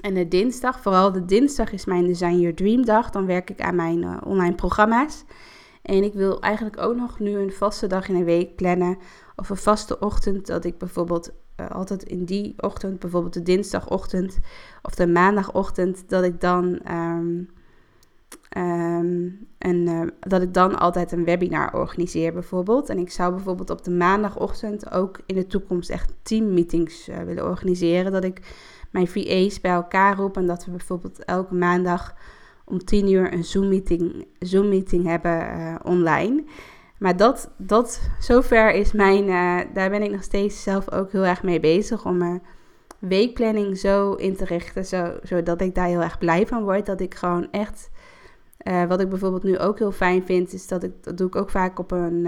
en 0.01 0.13
de 0.13 0.27
dinsdag, 0.27 0.81
vooral 0.81 1.11
de 1.11 1.25
dinsdag 1.25 1.71
is 1.71 1.85
mijn 1.85 2.05
Design 2.05 2.39
Your 2.39 2.55
Dream 2.55 2.85
dag. 2.85 3.09
Dan 3.09 3.25
werk 3.25 3.49
ik 3.49 3.61
aan 3.61 3.75
mijn 3.75 4.03
uh, 4.03 4.17
online 4.25 4.55
programma's. 4.55 5.23
En 5.81 6.03
ik 6.03 6.13
wil 6.13 6.41
eigenlijk 6.41 6.77
ook 6.77 6.95
nog 6.95 7.19
nu 7.19 7.37
een 7.37 7.51
vaste 7.51 7.87
dag 7.87 8.09
in 8.09 8.15
een 8.15 8.23
week 8.23 8.55
plannen. 8.55 8.97
Of 9.35 9.49
een 9.49 9.57
vaste 9.57 9.99
ochtend. 9.99 10.47
Dat 10.47 10.65
ik 10.65 10.77
bijvoorbeeld 10.77 11.31
uh, 11.59 11.69
altijd 11.69 12.03
in 12.03 12.25
die 12.25 12.53
ochtend, 12.57 12.99
bijvoorbeeld 12.99 13.33
de 13.33 13.41
dinsdagochtend 13.41 14.39
of 14.81 14.95
de 14.95 15.07
maandagochtend, 15.07 16.09
dat 16.09 16.23
ik 16.23 16.41
dan. 16.41 16.79
Um, 16.87 17.49
dat 20.19 20.41
ik 20.41 20.53
dan 20.53 20.79
altijd 20.79 21.11
een 21.11 21.23
webinar 21.23 21.73
organiseer, 21.73 22.33
bijvoorbeeld. 22.33 22.89
En 22.89 22.97
ik 22.97 23.11
zou 23.11 23.33
bijvoorbeeld 23.33 23.69
op 23.69 23.83
de 23.83 23.91
maandagochtend 23.91 24.91
ook 24.91 25.19
in 25.25 25.35
de 25.35 25.47
toekomst 25.47 25.89
echt 25.89 26.13
teammeetings 26.21 27.09
uh, 27.09 27.17
willen 27.17 27.45
organiseren. 27.45 28.11
Dat 28.11 28.23
ik 28.23 28.41
mijn 28.91 29.07
VA's 29.07 29.61
bij 29.61 29.71
elkaar 29.71 30.15
roep 30.15 30.37
en 30.37 30.45
dat 30.45 30.65
we 30.65 30.71
bijvoorbeeld 30.71 31.25
elke 31.25 31.55
maandag 31.55 32.15
om 32.65 32.83
tien 32.85 33.11
uur 33.11 33.33
een 33.33 33.43
Zoom-meeting 33.43 34.25
Zoom 34.39 34.69
meeting 34.69 35.05
hebben 35.05 35.57
uh, 35.57 35.75
online. 35.83 36.43
Maar 36.97 37.17
dat, 37.17 37.51
dat, 37.57 38.09
zover 38.19 38.73
is 38.73 38.91
mijn, 38.91 39.27
uh, 39.27 39.73
daar 39.73 39.89
ben 39.89 40.03
ik 40.03 40.11
nog 40.11 40.23
steeds 40.23 40.63
zelf 40.63 40.91
ook 40.91 41.11
heel 41.11 41.25
erg 41.25 41.43
mee 41.43 41.59
bezig 41.59 42.05
om 42.05 42.17
mijn 42.17 42.41
weekplanning 42.99 43.77
zo 43.77 44.13
in 44.13 44.35
te 44.35 44.45
richten, 44.45 44.85
zo, 44.85 45.13
zodat 45.23 45.61
ik 45.61 45.75
daar 45.75 45.87
heel 45.87 46.01
erg 46.01 46.17
blij 46.17 46.47
van 46.47 46.63
word. 46.63 46.85
Dat 46.85 47.01
ik 47.01 47.15
gewoon 47.15 47.47
echt, 47.51 47.89
wat 48.87 48.99
ik 48.99 49.09
bijvoorbeeld 49.09 49.43
nu 49.43 49.59
ook 49.59 49.79
heel 49.79 49.91
fijn 49.91 50.25
vind, 50.25 50.53
is 50.53 50.67
dat 50.67 50.83
ik, 50.83 50.91
dat 51.01 51.17
doe 51.17 51.27
ik 51.27 51.35
ook 51.35 51.49
vaak 51.49 51.79
op 51.79 51.91
een 51.91 52.27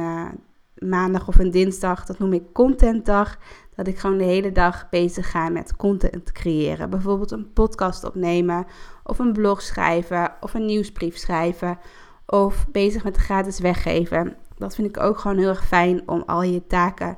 maandag 0.75 1.27
of 1.27 1.39
een 1.39 1.51
dinsdag, 1.51 2.05
dat 2.05 2.19
noem 2.19 2.33
ik 2.33 2.53
contentdag 2.53 3.37
dat 3.75 3.87
ik 3.87 3.97
gewoon 3.97 4.17
de 4.17 4.23
hele 4.23 4.51
dag 4.51 4.89
bezig 4.89 5.31
ga 5.31 5.49
met 5.49 5.75
content 5.75 6.31
creëren. 6.31 6.89
Bijvoorbeeld 6.89 7.31
een 7.31 7.53
podcast 7.53 8.03
opnemen, 8.03 8.65
of 9.03 9.19
een 9.19 9.33
blog 9.33 9.61
schrijven, 9.61 10.33
of 10.39 10.53
een 10.53 10.65
nieuwsbrief 10.65 11.17
schrijven, 11.17 11.79
of 12.25 12.67
bezig 12.71 13.03
met 13.03 13.17
gratis 13.17 13.59
weggeven. 13.59 14.35
Dat 14.57 14.75
vind 14.75 14.87
ik 14.87 15.03
ook 15.03 15.17
gewoon 15.17 15.37
heel 15.37 15.49
erg 15.49 15.67
fijn 15.67 16.07
om 16.07 16.23
al 16.25 16.43
je 16.43 16.67
taken 16.67 17.17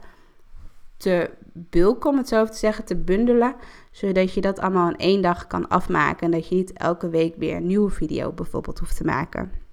te 0.97 1.29
bulken, 1.53 2.09
om 2.09 2.17
het 2.17 2.27
zo 2.27 2.45
te 2.45 2.57
zeggen, 2.57 2.85
te 2.85 2.95
bundelen. 2.95 3.55
Zodat 3.91 4.33
je 4.33 4.41
dat 4.41 4.59
allemaal 4.59 4.89
in 4.89 4.97
één 4.97 5.21
dag 5.21 5.47
kan 5.47 5.67
afmaken. 5.67 6.25
En 6.25 6.31
dat 6.31 6.47
je 6.47 6.55
niet 6.55 6.73
elke 6.73 7.09
week 7.09 7.35
weer 7.35 7.55
een 7.55 7.67
nieuwe 7.67 7.89
video 7.89 8.31
bijvoorbeeld 8.31 8.79
hoeft 8.79 8.97
te 8.97 9.03
maken. 9.03 9.64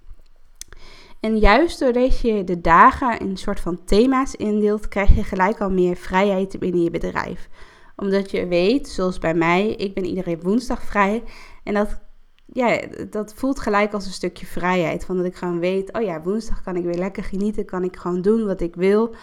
En 1.23 1.39
juist 1.39 1.79
doordat 1.79 2.21
je 2.21 2.45
de 2.45 2.61
dagen 2.61 3.19
in 3.19 3.31
een 3.31 3.37
soort 3.37 3.61
van 3.61 3.85
thema's 3.85 4.35
indeelt, 4.35 4.89
krijg 4.89 5.15
je 5.15 5.25
gelijk 5.25 5.61
al 5.61 5.71
meer 5.71 5.97
vrijheid 5.97 6.59
binnen 6.59 6.83
je 6.83 6.91
bedrijf. 6.91 7.49
Omdat 7.97 8.31
je 8.31 8.47
weet, 8.47 8.89
zoals 8.89 9.19
bij 9.19 9.35
mij, 9.35 9.69
ik 9.69 9.95
ben 9.95 10.05
iedere 10.05 10.39
woensdag 10.39 10.83
vrij. 10.83 11.23
En 11.65 11.75
dat, 11.75 12.01
ja, 12.47 12.81
dat 13.11 13.35
voelt 13.35 13.61
gelijk 13.61 13.93
als 13.93 14.07
een 14.07 14.13
stukje 14.13 14.47
vrijheid. 14.47 15.05
Van 15.05 15.17
dat 15.17 15.27
ik 15.27 15.37
gewoon 15.37 15.59
weet, 15.59 15.93
oh 15.93 16.03
ja, 16.03 16.23
woensdag 16.23 16.63
kan 16.63 16.77
ik 16.77 16.85
weer 16.85 16.99
lekker 16.99 17.25
genieten, 17.25 17.65
kan 17.65 17.85
ik 17.85 17.97
gewoon 17.97 18.23
doen 18.23 18.47
wat 18.47 18.61
ik 18.61 18.75
wil. 18.75 19.15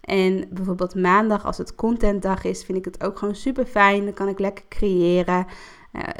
En 0.00 0.48
bijvoorbeeld 0.50 0.94
maandag, 0.94 1.44
als 1.44 1.58
het 1.58 1.74
contentdag 1.74 2.44
is, 2.44 2.64
vind 2.64 2.78
ik 2.78 2.84
het 2.84 3.04
ook 3.04 3.18
gewoon 3.18 3.34
super 3.34 3.66
fijn. 3.66 4.04
Dan 4.04 4.14
kan 4.14 4.28
ik 4.28 4.38
lekker 4.38 4.64
creëren. 4.68 5.46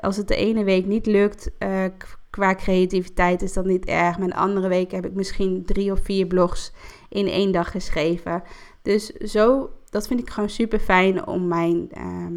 Als 0.01 0.17
het 0.17 0.29
de 0.29 0.37
ene 0.37 0.65
week 0.65 0.87
niet 0.87 1.07
lukt 1.07 1.51
uh, 1.59 1.85
qua 2.31 2.55
creativiteit, 2.55 3.43
is 3.43 3.53
dat 3.53 3.65
niet 3.65 3.85
erg. 3.85 4.19
Maar 4.19 4.27
een 4.27 4.35
andere 4.35 4.69
week 4.69 4.91
heb 4.91 5.07
ik 5.07 5.15
misschien 5.15 5.65
drie 5.65 5.93
of 5.93 6.01
vier 6.03 6.27
blogs 6.27 6.73
in 7.09 7.27
één 7.27 7.53
dag 7.53 7.71
geschreven. 7.71 8.43
Dus 8.83 9.07
zo, 9.07 9.71
dat 9.91 10.07
vind 10.07 10.21
ik 10.21 10.31
gewoon 10.31 10.51
super 10.51 10.79
fijn 10.79 11.27
om 11.27 11.49
mijn, 11.49 11.89
ehm, 11.91 12.35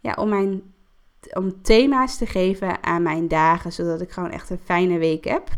ja, 0.00 0.14
om 0.18 0.28
mijn 0.28 0.62
om 1.32 1.62
thema's 1.62 2.16
te 2.16 2.26
geven 2.26 2.82
aan 2.82 3.02
mijn 3.02 3.28
dagen, 3.28 3.72
zodat 3.72 4.00
ik 4.00 4.10
gewoon 4.10 4.30
echt 4.30 4.50
een 4.50 4.60
fijne 4.64 4.98
week 4.98 5.24
heb. 5.24 5.48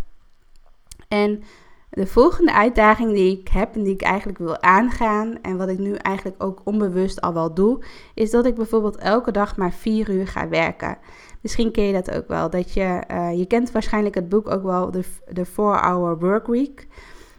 En 1.08 1.42
de 1.90 2.06
volgende 2.06 2.52
uitdaging 2.52 3.12
die 3.12 3.38
ik 3.40 3.48
heb 3.48 3.74
en 3.74 3.82
die 3.82 3.94
ik 3.94 4.02
eigenlijk 4.02 4.38
wil 4.38 4.62
aangaan 4.62 5.38
en 5.42 5.56
wat 5.56 5.68
ik 5.68 5.78
nu 5.78 5.94
eigenlijk 5.94 6.42
ook 6.42 6.60
onbewust 6.64 7.20
al 7.20 7.34
wel 7.34 7.54
doe, 7.54 7.84
is 8.14 8.30
dat 8.30 8.46
ik 8.46 8.54
bijvoorbeeld 8.54 8.96
elke 8.96 9.30
dag 9.30 9.56
maar 9.56 9.72
vier 9.72 10.10
uur 10.10 10.26
ga 10.26 10.48
werken. 10.48 10.98
Misschien 11.40 11.72
ken 11.72 11.84
je 11.84 11.92
dat 11.92 12.10
ook 12.10 12.28
wel. 12.28 12.50
Dat 12.50 12.72
je, 12.72 13.02
uh, 13.12 13.38
je 13.38 13.46
kent 13.46 13.70
waarschijnlijk 13.70 14.14
het 14.14 14.28
boek 14.28 14.50
ook 14.50 14.62
wel, 14.62 14.90
de, 14.90 15.04
de 15.28 15.46
4-Hour 15.46 16.18
Work 16.18 16.46
Week. 16.46 16.86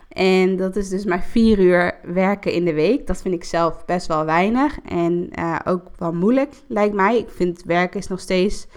En 0.09 0.55
dat 0.55 0.75
is 0.75 0.89
dus 0.89 1.05
maar 1.05 1.23
vier 1.23 1.59
uur 1.59 1.99
werken 2.03 2.51
in 2.51 2.65
de 2.65 2.73
week. 2.73 3.07
Dat 3.07 3.21
vind 3.21 3.33
ik 3.33 3.43
zelf 3.43 3.85
best 3.85 4.07
wel 4.07 4.25
weinig 4.25 4.77
en 4.85 5.29
uh, 5.39 5.59
ook 5.65 5.83
wel 5.97 6.13
moeilijk, 6.13 6.53
lijkt 6.67 6.95
mij. 6.95 7.17
Ik 7.17 7.29
vind 7.29 7.63
werken 7.63 7.99
is 7.99 8.07
nog 8.07 8.19
steeds 8.19 8.67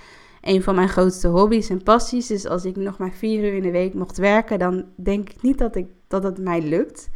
een 0.42 0.62
van 0.62 0.74
mijn 0.74 0.88
grootste 0.88 1.28
hobby's 1.28 1.70
en 1.70 1.82
passies. 1.82 2.26
Dus 2.26 2.46
als 2.46 2.64
ik 2.64 2.76
nog 2.76 2.98
maar 2.98 3.12
vier 3.12 3.44
uur 3.44 3.54
in 3.54 3.62
de 3.62 3.70
week 3.70 3.94
mocht 3.94 4.16
werken, 4.16 4.58
dan 4.58 4.84
denk 4.96 5.28
ik 5.30 5.42
niet 5.42 5.58
dat, 5.58 5.76
ik, 5.76 5.86
dat 6.08 6.22
het 6.22 6.38
mij 6.38 6.62
lukt. 6.62 7.10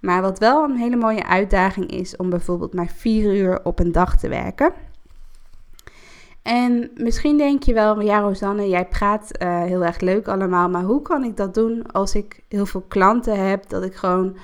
Maar 0.00 0.22
wat 0.22 0.38
wel 0.38 0.64
een 0.64 0.76
hele 0.76 0.96
mooie 0.96 1.26
uitdaging 1.26 1.90
is 1.90 2.16
om 2.16 2.30
bijvoorbeeld 2.30 2.74
maar 2.74 2.88
vier 2.96 3.34
uur 3.34 3.64
op 3.64 3.78
een 3.78 3.92
dag 3.92 4.18
te 4.18 4.28
werken. 4.28 4.72
En 6.42 6.90
misschien 6.94 7.36
denk 7.36 7.62
je 7.62 7.72
wel, 7.72 8.00
ja 8.00 8.20
Rosanne, 8.20 8.68
jij 8.68 8.86
praat 8.86 9.30
uh, 9.42 9.62
heel 9.62 9.84
erg 9.84 10.00
leuk 10.00 10.28
allemaal, 10.28 10.68
maar 10.68 10.82
hoe 10.82 11.02
kan 11.02 11.24
ik 11.24 11.36
dat 11.36 11.54
doen 11.54 11.92
als 11.92 12.14
ik 12.14 12.42
heel 12.48 12.66
veel 12.66 12.84
klanten 12.88 13.48
heb, 13.48 13.68
dat 13.68 13.84
ik 13.84 13.94
gewoon, 13.94 14.36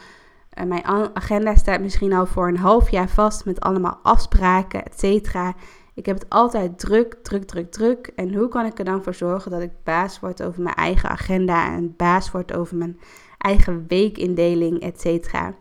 uh, 0.58 0.64
mijn 0.64 0.84
agenda 1.14 1.54
staat 1.54 1.80
misschien 1.80 2.12
al 2.12 2.26
voor 2.26 2.48
een 2.48 2.56
half 2.56 2.90
jaar 2.90 3.08
vast 3.08 3.44
met 3.44 3.60
allemaal 3.60 3.98
afspraken, 4.02 4.84
et 4.84 4.98
cetera. 4.98 5.54
Ik 5.96 6.06
heb 6.06 6.18
het 6.18 6.28
altijd 6.28 6.78
druk, 6.78 7.14
druk, 7.22 7.44
druk, 7.44 7.70
druk. 7.70 8.12
En 8.14 8.34
hoe 8.34 8.48
kan 8.48 8.66
ik 8.66 8.78
er 8.78 8.84
dan 8.84 9.02
voor 9.02 9.14
zorgen 9.14 9.50
dat 9.50 9.60
ik 9.60 9.70
baas 9.84 10.20
word 10.20 10.42
over 10.42 10.62
mijn 10.62 10.74
eigen 10.74 11.08
agenda 11.08 11.74
en 11.74 11.94
baas 11.96 12.30
word 12.30 12.52
over 12.52 12.76
mijn 12.76 13.00
eigen 13.38 13.84
weekindeling, 13.88 14.80
et 14.80 15.00
cetera. 15.00 15.54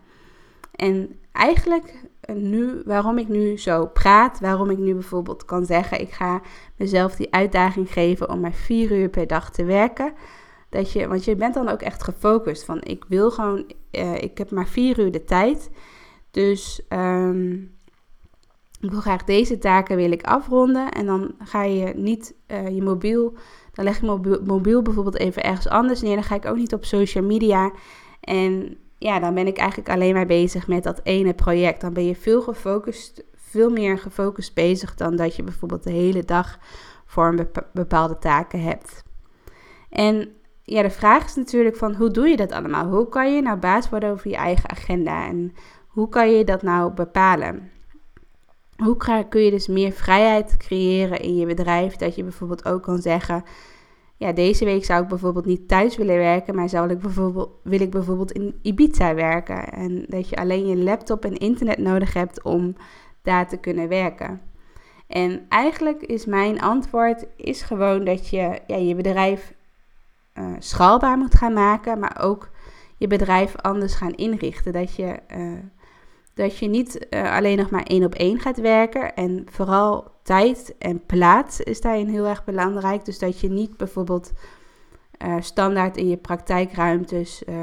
En 0.74 1.18
eigenlijk 1.32 1.94
nu, 2.26 2.82
waarom 2.84 3.18
ik 3.18 3.28
nu 3.28 3.58
zo 3.58 3.86
praat, 3.86 4.40
waarom 4.40 4.70
ik 4.70 4.78
nu 4.78 4.92
bijvoorbeeld 4.92 5.44
kan 5.44 5.64
zeggen, 5.64 6.00
ik 6.00 6.12
ga 6.12 6.40
mezelf 6.76 7.16
die 7.16 7.32
uitdaging 7.32 7.92
geven 7.92 8.30
om 8.30 8.40
maar 8.40 8.52
vier 8.52 8.92
uur 8.92 9.08
per 9.08 9.26
dag 9.26 9.50
te 9.50 9.64
werken. 9.64 10.12
Dat 10.68 10.92
je, 10.92 11.08
want 11.08 11.24
je 11.24 11.36
bent 11.36 11.54
dan 11.54 11.68
ook 11.68 11.82
echt 11.82 12.02
gefocust 12.02 12.64
van, 12.64 12.82
ik 12.82 13.04
wil 13.08 13.30
gewoon, 13.30 13.72
uh, 13.92 14.22
ik 14.22 14.38
heb 14.38 14.50
maar 14.50 14.66
vier 14.66 14.98
uur 14.98 15.12
de 15.12 15.24
tijd. 15.24 15.70
Dus 16.30 16.82
um, 16.88 17.75
ik 18.80 18.90
wil 18.90 19.00
graag 19.00 19.24
deze 19.24 19.58
taken 19.58 19.96
wil 19.96 20.12
ik 20.12 20.22
afronden. 20.22 20.90
En 20.90 21.06
dan 21.06 21.34
ga 21.38 21.62
je 21.62 21.92
niet 21.94 22.34
uh, 22.48 22.68
je 22.68 22.82
mobiel, 22.82 23.34
dan 23.72 23.84
leg 23.84 24.00
je 24.00 24.06
mobiel, 24.06 24.40
mobiel 24.44 24.82
bijvoorbeeld 24.82 25.18
even 25.18 25.42
ergens 25.42 25.68
anders 25.68 26.02
neer. 26.02 26.14
Dan 26.14 26.24
ga 26.24 26.34
ik 26.34 26.46
ook 26.46 26.56
niet 26.56 26.74
op 26.74 26.84
social 26.84 27.24
media. 27.24 27.72
En 28.20 28.76
ja, 28.98 29.18
dan 29.18 29.34
ben 29.34 29.46
ik 29.46 29.56
eigenlijk 29.56 29.88
alleen 29.88 30.14
maar 30.14 30.26
bezig 30.26 30.66
met 30.66 30.82
dat 30.82 31.00
ene 31.02 31.34
project. 31.34 31.80
Dan 31.80 31.92
ben 31.92 32.06
je 32.06 32.16
veel 32.16 32.42
gefocust, 32.42 33.24
veel 33.34 33.70
meer 33.70 33.98
gefocust 33.98 34.54
bezig 34.54 34.94
dan 34.94 35.16
dat 35.16 35.36
je 35.36 35.42
bijvoorbeeld 35.42 35.82
de 35.82 35.92
hele 35.92 36.24
dag 36.24 36.58
voor 37.06 37.26
een 37.26 37.48
bepaalde 37.72 38.18
taken 38.18 38.62
hebt. 38.62 39.02
En 39.90 40.28
ja, 40.62 40.82
de 40.82 40.90
vraag 40.90 41.24
is 41.24 41.34
natuurlijk 41.34 41.76
van 41.76 41.94
hoe 41.94 42.10
doe 42.10 42.28
je 42.28 42.36
dat 42.36 42.52
allemaal? 42.52 42.86
Hoe 42.88 43.08
kan 43.08 43.34
je 43.34 43.42
nou 43.42 43.58
baas 43.58 43.88
worden 43.88 44.10
over 44.10 44.30
je 44.30 44.36
eigen 44.36 44.70
agenda 44.70 45.26
en 45.26 45.54
hoe 45.86 46.08
kan 46.08 46.30
je 46.30 46.44
dat 46.44 46.62
nou 46.62 46.92
bepalen? 46.92 47.70
Hoe 48.76 49.26
kun 49.28 49.40
je 49.40 49.50
dus 49.50 49.66
meer 49.66 49.92
vrijheid 49.92 50.56
creëren 50.56 51.20
in 51.20 51.36
je 51.36 51.46
bedrijf? 51.46 51.96
Dat 51.96 52.14
je 52.14 52.22
bijvoorbeeld 52.22 52.64
ook 52.64 52.82
kan 52.82 52.98
zeggen: 52.98 53.44
ja, 54.16 54.32
deze 54.32 54.64
week 54.64 54.84
zou 54.84 55.02
ik 55.02 55.08
bijvoorbeeld 55.08 55.46
niet 55.46 55.68
thuis 55.68 55.96
willen 55.96 56.16
werken, 56.16 56.54
maar 56.54 56.68
zou 56.68 56.90
ik 56.90 56.98
bijvoorbeeld, 56.98 57.50
wil 57.62 57.80
ik 57.80 57.90
bijvoorbeeld 57.90 58.32
in 58.32 58.58
Ibiza 58.62 59.14
werken. 59.14 59.72
En 59.72 60.04
dat 60.08 60.28
je 60.28 60.36
alleen 60.36 60.66
je 60.66 60.76
laptop 60.76 61.24
en 61.24 61.36
internet 61.36 61.78
nodig 61.78 62.12
hebt 62.14 62.42
om 62.42 62.76
daar 63.22 63.48
te 63.48 63.56
kunnen 63.56 63.88
werken. 63.88 64.40
En 65.06 65.46
eigenlijk 65.48 66.02
is 66.02 66.26
mijn 66.26 66.60
antwoord 66.60 67.26
is 67.36 67.62
gewoon 67.62 68.04
dat 68.04 68.28
je 68.28 68.60
ja, 68.66 68.76
je 68.76 68.94
bedrijf 68.94 69.54
uh, 70.34 70.54
schaalbaar 70.58 71.18
moet 71.18 71.34
gaan 71.34 71.52
maken, 71.52 71.98
maar 71.98 72.18
ook 72.20 72.50
je 72.96 73.06
bedrijf 73.06 73.56
anders 73.56 73.94
gaan 73.94 74.14
inrichten. 74.14 74.72
Dat 74.72 74.94
je, 74.94 75.18
uh, 75.36 75.52
dat 76.36 76.58
je 76.58 76.68
niet 76.68 77.06
uh, 77.10 77.36
alleen 77.36 77.56
nog 77.56 77.70
maar 77.70 77.82
één 77.82 78.04
op 78.04 78.14
één 78.14 78.40
gaat 78.40 78.60
werken 78.60 79.14
en 79.14 79.46
vooral 79.50 80.04
tijd 80.22 80.74
en 80.78 81.06
plaats 81.06 81.60
is 81.60 81.80
daarin 81.80 82.08
heel 82.08 82.26
erg 82.26 82.44
belangrijk. 82.44 83.04
Dus 83.04 83.18
dat 83.18 83.40
je 83.40 83.48
niet 83.48 83.76
bijvoorbeeld 83.76 84.32
uh, 85.24 85.36
standaard 85.40 85.96
in 85.96 86.08
je 86.08 86.16
praktijkruimtes 86.16 87.42
uh, 87.48 87.56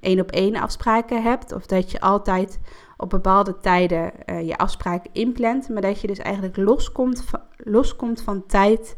één 0.00 0.20
op 0.20 0.30
één 0.30 0.56
afspraken 0.56 1.22
hebt. 1.22 1.52
Of 1.52 1.66
dat 1.66 1.90
je 1.90 2.00
altijd 2.00 2.60
op 2.96 3.10
bepaalde 3.10 3.58
tijden 3.58 4.12
je 4.44 4.56
afspraken 4.56 5.10
inplant. 5.12 5.68
Maar 5.68 5.82
dat 5.82 6.00
je 6.00 6.06
dus 6.06 6.18
eigenlijk 6.18 6.56
loskomt 6.56 7.24
loskomt 7.56 8.22
van 8.22 8.46
tijd 8.46 8.96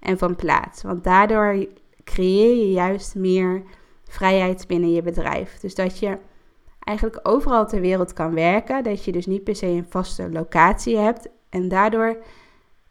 en 0.00 0.18
van 0.18 0.36
plaats. 0.36 0.82
Want 0.82 1.04
daardoor 1.04 1.66
creëer 2.04 2.56
je 2.56 2.72
juist 2.72 3.14
meer 3.14 3.62
vrijheid 4.04 4.66
binnen 4.66 4.92
je 4.92 5.02
bedrijf. 5.02 5.58
Dus 5.58 5.74
dat 5.74 5.98
je 5.98 6.18
eigenlijk 6.84 7.20
overal 7.22 7.66
ter 7.66 7.80
wereld 7.80 8.12
kan 8.12 8.34
werken. 8.34 8.84
Dat 8.84 9.04
je 9.04 9.12
dus 9.12 9.26
niet 9.26 9.44
per 9.44 9.56
se 9.56 9.66
een 9.66 9.86
vaste 9.88 10.30
locatie 10.30 10.96
hebt. 10.96 11.28
En 11.48 11.68
daardoor 11.68 12.16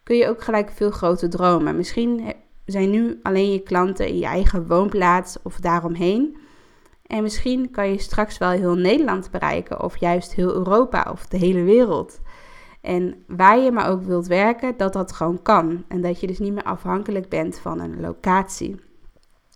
kun 0.02 0.16
je 0.16 0.28
ook 0.28 0.42
gelijk 0.42 0.70
veel 0.70 0.90
grote 0.90 1.28
dromen. 1.28 1.76
Misschien 1.76 2.34
zijn 2.64 2.90
nu 2.90 3.18
alleen 3.22 3.52
je 3.52 3.62
klanten 3.62 4.08
in 4.08 4.18
je 4.18 4.26
eigen 4.26 4.66
woonplaats 4.66 5.38
of 5.42 5.56
daaromheen. 5.56 6.36
En 7.06 7.22
misschien 7.22 7.70
kan 7.70 7.88
je 7.88 7.98
straks 7.98 8.38
wel 8.38 8.50
heel 8.50 8.74
Nederland 8.74 9.30
bereiken, 9.30 9.82
of 9.82 9.96
juist 9.96 10.34
heel 10.34 10.54
Europa 10.54 11.08
of 11.10 11.26
de 11.26 11.36
hele 11.36 11.62
wereld. 11.62 12.20
En 12.80 13.24
waar 13.26 13.58
je 13.58 13.72
maar 13.72 13.88
ook 13.88 14.02
wilt 14.02 14.26
werken, 14.26 14.76
dat 14.76 14.92
dat 14.92 15.12
gewoon 15.12 15.42
kan. 15.42 15.84
En 15.88 16.00
dat 16.00 16.20
je 16.20 16.26
dus 16.26 16.38
niet 16.38 16.52
meer 16.52 16.62
afhankelijk 16.62 17.28
bent 17.28 17.58
van 17.58 17.80
een 17.80 18.00
locatie. 18.00 18.80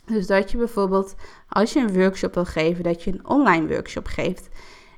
Dus 0.06 0.26
dat 0.26 0.50
je 0.50 0.58
bijvoorbeeld, 0.58 1.14
als 1.48 1.72
je 1.72 1.80
een 1.80 1.94
workshop 1.94 2.34
wil 2.34 2.44
geven, 2.44 2.84
dat 2.84 3.02
je 3.02 3.12
een 3.12 3.28
online 3.28 3.68
workshop 3.68 4.06
geeft. 4.06 4.48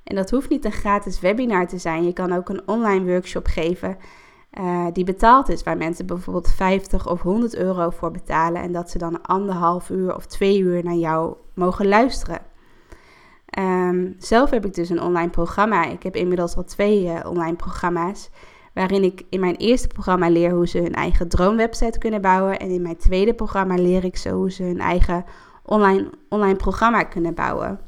En 0.04 0.16
dat 0.16 0.30
hoeft 0.30 0.48
niet 0.48 0.64
een 0.64 0.72
gratis 0.72 1.20
webinar 1.20 1.68
te 1.68 1.78
zijn. 1.78 2.04
Je 2.04 2.12
kan 2.12 2.32
ook 2.32 2.48
een 2.48 2.68
online 2.68 3.04
workshop 3.04 3.46
geven 3.46 3.96
uh, 4.52 4.86
die 4.92 5.04
betaald 5.04 5.48
is, 5.48 5.62
waar 5.62 5.76
mensen 5.76 6.06
bijvoorbeeld 6.06 6.52
50 6.52 7.08
of 7.08 7.20
100 7.22 7.56
euro 7.56 7.90
voor 7.90 8.10
betalen. 8.10 8.62
En 8.62 8.72
dat 8.72 8.90
ze 8.90 8.98
dan 8.98 9.22
anderhalf 9.22 9.90
uur 9.90 10.14
of 10.14 10.26
twee 10.26 10.58
uur 10.58 10.84
naar 10.84 10.94
jou 10.94 11.34
mogen 11.54 11.88
luisteren. 11.88 12.40
Um, 13.58 14.14
zelf 14.18 14.50
heb 14.50 14.64
ik 14.64 14.74
dus 14.74 14.88
een 14.88 15.02
online 15.02 15.30
programma. 15.30 15.84
Ik 15.84 16.02
heb 16.02 16.16
inmiddels 16.16 16.56
al 16.56 16.64
twee 16.64 17.04
uh, 17.04 17.20
online 17.24 17.56
programma's. 17.56 18.30
Waarin 18.78 19.04
ik 19.04 19.22
in 19.28 19.40
mijn 19.40 19.56
eerste 19.56 19.88
programma 19.88 20.28
leer 20.28 20.50
hoe 20.50 20.68
ze 20.68 20.78
hun 20.78 20.94
eigen 20.94 21.28
droomwebsite 21.28 21.98
kunnen 21.98 22.20
bouwen. 22.20 22.58
En 22.58 22.70
in 22.70 22.82
mijn 22.82 22.96
tweede 22.96 23.34
programma 23.34 23.74
leer 23.74 24.04
ik 24.04 24.16
ze 24.16 24.30
hoe 24.30 24.50
ze 24.50 24.62
hun 24.62 24.80
eigen 24.80 25.24
online, 25.62 26.10
online 26.28 26.56
programma 26.56 27.02
kunnen 27.02 27.34
bouwen. 27.34 27.80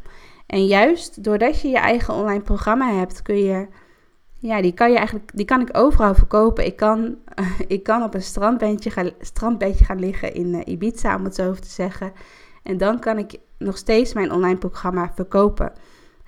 En 0.47 0.67
juist 0.67 1.25
doordat 1.25 1.61
je 1.61 1.69
je 1.69 1.79
eigen 1.79 2.15
online 2.15 2.43
programma 2.43 2.93
hebt, 2.93 3.23
kun 3.23 3.39
je, 3.39 3.67
ja, 4.39 4.63
die 4.63 4.73
kan 4.73 4.91
je 4.91 4.97
eigenlijk, 4.97 5.31
die 5.35 5.45
kan 5.45 5.61
ik 5.61 5.77
overal 5.77 6.15
verkopen. 6.15 6.67
Ik 6.67 6.77
kan, 6.77 7.17
ik 7.77 7.83
kan 7.83 8.03
op 8.03 8.15
een 8.15 8.23
strandbedje 8.23 8.91
gaan, 8.91 9.11
gaan 9.59 9.99
liggen 9.99 10.35
in 10.35 10.55
uh, 10.55 10.61
Ibiza, 10.65 11.17
om 11.17 11.25
het 11.25 11.35
zo 11.35 11.49
over 11.49 11.63
te 11.63 11.71
zeggen. 11.71 12.13
En 12.63 12.79
dan 12.79 12.99
kan 12.99 13.19
ik 13.19 13.39
nog 13.59 13.77
steeds 13.77 14.15
mijn 14.15 14.33
online 14.33 14.59
programma 14.59 15.13
verkopen. 15.15 15.73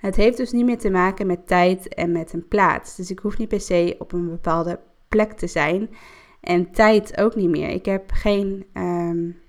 Het 0.03 0.15
heeft 0.15 0.37
dus 0.37 0.51
niet 0.51 0.65
meer 0.65 0.77
te 0.77 0.89
maken 0.89 1.27
met 1.27 1.47
tijd 1.47 1.87
en 1.87 2.11
met 2.11 2.33
een 2.33 2.47
plaats. 2.47 2.95
Dus 2.95 3.11
ik 3.11 3.19
hoef 3.19 3.37
niet 3.37 3.47
per 3.47 3.61
se 3.61 3.95
op 3.99 4.11
een 4.11 4.29
bepaalde 4.29 4.79
plek 5.07 5.31
te 5.31 5.47
zijn. 5.47 5.89
En 6.41 6.71
tijd 6.71 7.17
ook 7.17 7.35
niet 7.35 7.49
meer. 7.49 7.69
Ik 7.69 7.85
heb 7.85 8.11
geen. 8.11 8.65
Um, 8.73 9.39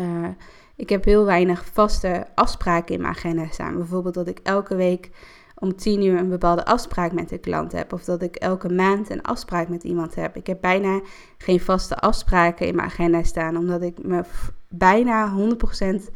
uh, 0.00 0.28
ik 0.76 0.88
heb 0.88 1.04
heel 1.04 1.24
weinig 1.24 1.66
vaste 1.72 2.26
afspraken 2.34 2.94
in 2.94 3.00
mijn 3.00 3.14
agenda 3.14 3.46
staan. 3.50 3.76
Bijvoorbeeld 3.76 4.14
dat 4.14 4.28
ik 4.28 4.38
elke 4.42 4.76
week 4.76 5.10
om 5.54 5.76
tien 5.76 6.04
uur 6.04 6.18
een 6.18 6.28
bepaalde 6.28 6.64
afspraak 6.64 7.12
met 7.12 7.32
een 7.32 7.40
klant 7.40 7.72
heb. 7.72 7.92
Of 7.92 8.04
dat 8.04 8.22
ik 8.22 8.36
elke 8.36 8.68
maand 8.68 9.10
een 9.10 9.22
afspraak 9.22 9.68
met 9.68 9.84
iemand 9.84 10.14
heb. 10.14 10.36
Ik 10.36 10.46
heb 10.46 10.60
bijna 10.60 11.00
geen 11.38 11.60
vaste 11.60 11.96
afspraken 11.96 12.66
in 12.66 12.74
mijn 12.74 12.88
agenda 12.88 13.22
staan. 13.22 13.56
Omdat 13.56 13.82
ik 13.82 14.02
me 14.02 14.22
bijna 14.68 15.34
100% 15.36 16.10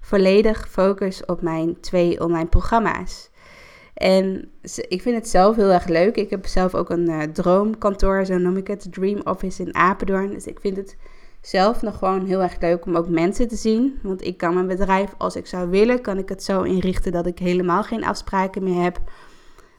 volledig 0.00 0.68
focus 0.68 1.24
op 1.24 1.42
mijn 1.42 1.80
twee 1.80 2.20
online 2.24 2.48
programma's. 2.48 3.30
En 3.94 4.50
ik 4.88 5.02
vind 5.02 5.16
het 5.16 5.28
zelf 5.28 5.56
heel 5.56 5.72
erg 5.72 5.86
leuk. 5.86 6.16
Ik 6.16 6.30
heb 6.30 6.46
zelf 6.46 6.74
ook 6.74 6.90
een 6.90 7.10
uh, 7.10 7.22
droomkantoor, 7.22 8.24
zo 8.24 8.38
noem 8.38 8.56
ik 8.56 8.66
het, 8.66 8.86
Dream 8.90 9.20
Office 9.24 9.62
in 9.62 9.74
Apeldoorn. 9.74 10.30
Dus 10.30 10.46
ik 10.46 10.60
vind 10.60 10.76
het 10.76 10.96
zelf 11.40 11.82
nog 11.82 11.98
gewoon 11.98 12.26
heel 12.26 12.42
erg 12.42 12.60
leuk 12.60 12.86
om 12.86 12.96
ook 12.96 13.08
mensen 13.08 13.48
te 13.48 13.56
zien. 13.56 13.98
Want 14.02 14.24
ik 14.24 14.36
kan 14.36 14.54
mijn 14.54 14.66
bedrijf, 14.66 15.14
als 15.16 15.36
ik 15.36 15.46
zou 15.46 15.70
willen, 15.70 16.00
kan 16.00 16.18
ik 16.18 16.28
het 16.28 16.42
zo 16.42 16.62
inrichten 16.62 17.12
dat 17.12 17.26
ik 17.26 17.38
helemaal 17.38 17.82
geen 17.82 18.04
afspraken 18.04 18.62
meer 18.62 18.82
heb. 18.82 18.98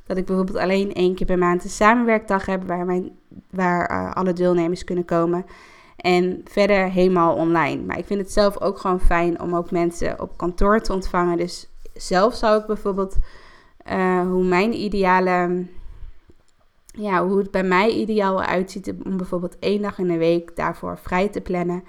Dat 0.06 0.18
ik 0.18 0.26
bijvoorbeeld 0.26 0.58
alleen 0.58 0.94
één 0.94 1.16
keer 1.16 1.26
per 1.26 1.38
maand 1.38 1.64
een 1.64 1.70
samenwerkdag 1.70 2.46
heb 2.46 2.68
waar, 2.68 2.86
mijn, 2.86 3.12
waar 3.50 3.92
uh, 3.92 4.12
alle 4.14 4.34
deelnemers 4.34 4.84
kunnen 4.84 5.06
komen. 5.06 5.46
En 6.00 6.42
verder 6.46 6.92
helemaal 6.92 7.36
online. 7.36 7.84
Maar 7.84 7.98
ik 7.98 8.06
vind 8.06 8.20
het 8.20 8.32
zelf 8.32 8.62
ook 8.62 8.78
gewoon 8.78 9.00
fijn 9.00 9.42
om 9.42 9.56
ook 9.56 9.72
mensen 9.72 10.22
op 10.22 10.38
kantoor 10.38 10.82
te 10.82 10.94
ontvangen. 10.94 11.38
Dus 11.38 11.70
zelf 11.94 12.36
zou 12.36 12.60
ik 12.60 12.66
bijvoorbeeld 12.66 13.18
uh, 13.92 14.22
hoe 14.22 14.44
mijn 14.44 14.74
ideale, 14.74 15.66
ja, 16.86 17.28
hoe 17.28 17.38
het 17.38 17.52
bij 17.52 17.64
mij 17.64 17.90
ideaal 17.92 18.42
uitziet 18.42 18.94
om 19.04 19.18
bijvoorbeeld 19.18 19.60
één 19.60 19.82
dag 19.82 19.98
in 20.00 20.08
de 20.08 20.18
week 20.18 20.56
daarvoor 20.56 20.98
vrij 20.98 21.28
te 21.28 21.42
plannen. 21.42 21.84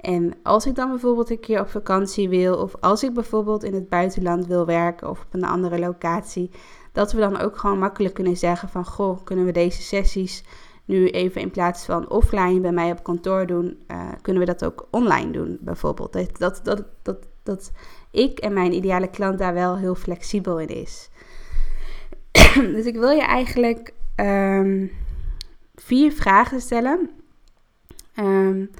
En 0.00 0.32
als 0.42 0.66
ik 0.66 0.74
dan 0.74 0.88
bijvoorbeeld 0.88 1.30
een 1.30 1.40
keer 1.40 1.60
op 1.60 1.68
vakantie 1.68 2.28
wil, 2.28 2.56
of 2.56 2.74
als 2.80 3.02
ik 3.02 3.14
bijvoorbeeld 3.14 3.64
in 3.64 3.74
het 3.74 3.88
buitenland 3.88 4.46
wil 4.46 4.66
werken 4.66 5.10
of 5.10 5.20
op 5.20 5.34
een 5.34 5.44
andere 5.44 5.78
locatie, 5.78 6.50
dat 6.92 7.12
we 7.12 7.20
dan 7.20 7.38
ook 7.38 7.56
gewoon 7.56 7.78
makkelijk 7.78 8.14
kunnen 8.14 8.36
zeggen 8.36 8.68
van, 8.68 8.84
goh, 8.84 9.24
kunnen 9.24 9.44
we 9.44 9.52
deze 9.52 9.82
sessies 9.82 10.44
nu 10.88 11.08
even 11.08 11.40
in 11.40 11.50
plaats 11.50 11.84
van 11.84 12.10
offline 12.10 12.60
bij 12.60 12.72
mij 12.72 12.90
op 12.90 13.02
kantoor 13.02 13.46
doen, 13.46 13.78
uh, 13.90 14.08
kunnen 14.22 14.42
we 14.42 14.48
dat 14.48 14.64
ook 14.64 14.86
online 14.90 15.30
doen 15.30 15.58
bijvoorbeeld. 15.60 16.12
Dat, 16.12 16.38
dat, 16.38 16.60
dat, 16.64 16.84
dat, 17.02 17.26
dat 17.42 17.72
ik 18.10 18.38
en 18.38 18.52
mijn 18.52 18.72
ideale 18.72 19.10
klant 19.10 19.38
daar 19.38 19.54
wel 19.54 19.76
heel 19.76 19.94
flexibel 19.94 20.60
in 20.60 20.68
is. 20.68 21.10
dus 22.76 22.84
ik 22.84 22.96
wil 22.96 23.10
je 23.10 23.22
eigenlijk 23.22 23.92
um, 24.16 24.90
vier 25.74 26.12
vragen 26.12 26.60
stellen. 26.60 27.10
Um, 28.18 28.70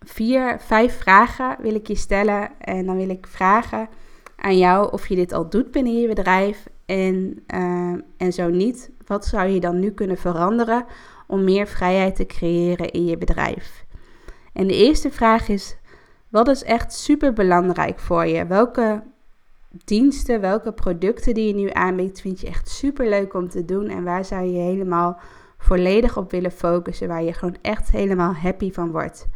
vier, 0.00 0.60
vijf 0.60 0.98
vragen 0.98 1.56
wil 1.60 1.74
ik 1.74 1.86
je 1.86 1.94
stellen. 1.94 2.50
En 2.58 2.86
dan 2.86 2.96
wil 2.96 3.10
ik 3.10 3.26
vragen 3.26 3.88
aan 4.36 4.58
jou 4.58 4.92
of 4.92 5.08
je 5.08 5.14
dit 5.14 5.32
al 5.32 5.48
doet 5.48 5.70
binnen 5.70 6.00
je 6.00 6.08
bedrijf. 6.08 6.68
En, 6.86 7.44
uh, 7.54 7.94
en 8.16 8.32
zo 8.32 8.48
niet, 8.48 8.90
wat 9.06 9.26
zou 9.26 9.48
je 9.48 9.60
dan 9.60 9.80
nu 9.80 9.90
kunnen 9.90 10.16
veranderen 10.16 10.86
om 11.30 11.44
meer 11.44 11.66
vrijheid 11.66 12.16
te 12.16 12.26
creëren 12.26 12.90
in 12.90 13.04
je 13.04 13.18
bedrijf? 13.18 13.84
En 14.52 14.66
de 14.66 14.74
eerste 14.74 15.10
vraag 15.10 15.48
is: 15.48 15.76
wat 16.28 16.48
is 16.48 16.62
echt 16.62 16.92
super 16.92 17.32
belangrijk 17.32 17.98
voor 17.98 18.26
je? 18.26 18.46
Welke 18.46 19.02
diensten, 19.84 20.40
welke 20.40 20.72
producten 20.72 21.34
die 21.34 21.46
je 21.46 21.54
nu 21.54 21.70
aanbiedt, 21.72 22.20
vind 22.20 22.40
je 22.40 22.46
echt 22.46 22.68
super 22.68 23.08
leuk 23.08 23.34
om 23.34 23.48
te 23.48 23.64
doen 23.64 23.88
en 23.88 24.04
waar 24.04 24.24
zou 24.24 24.44
je 24.44 24.58
helemaal 24.58 25.20
volledig 25.58 26.16
op 26.16 26.30
willen 26.30 26.52
focussen, 26.52 27.08
waar 27.08 27.22
je 27.22 27.32
gewoon 27.32 27.56
echt 27.62 27.90
helemaal 27.90 28.34
happy 28.34 28.72
van 28.72 28.90
wordt. 28.90 29.28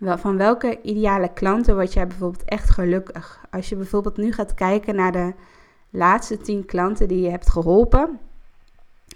Van 0.00 0.36
welke 0.36 0.80
ideale 0.82 1.32
klanten 1.32 1.74
word 1.74 1.92
jij 1.92 2.06
bijvoorbeeld 2.06 2.44
echt 2.44 2.70
gelukkig? 2.70 3.44
Als 3.50 3.68
je 3.68 3.76
bijvoorbeeld 3.76 4.16
nu 4.16 4.32
gaat 4.32 4.54
kijken 4.54 4.94
naar 4.94 5.12
de 5.12 5.32
laatste 5.90 6.36
10 6.36 6.66
klanten 6.66 7.08
die 7.08 7.20
je 7.20 7.30
hebt 7.30 7.50
geholpen, 7.50 8.18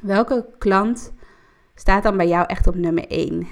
welke 0.03 0.47
klant 0.59 1.13
staat 1.75 2.03
dan 2.03 2.17
bij 2.17 2.29
jou 2.29 2.47
echt 2.47 2.67
op 2.67 2.75
nummer 2.75 3.09
1? 3.09 3.47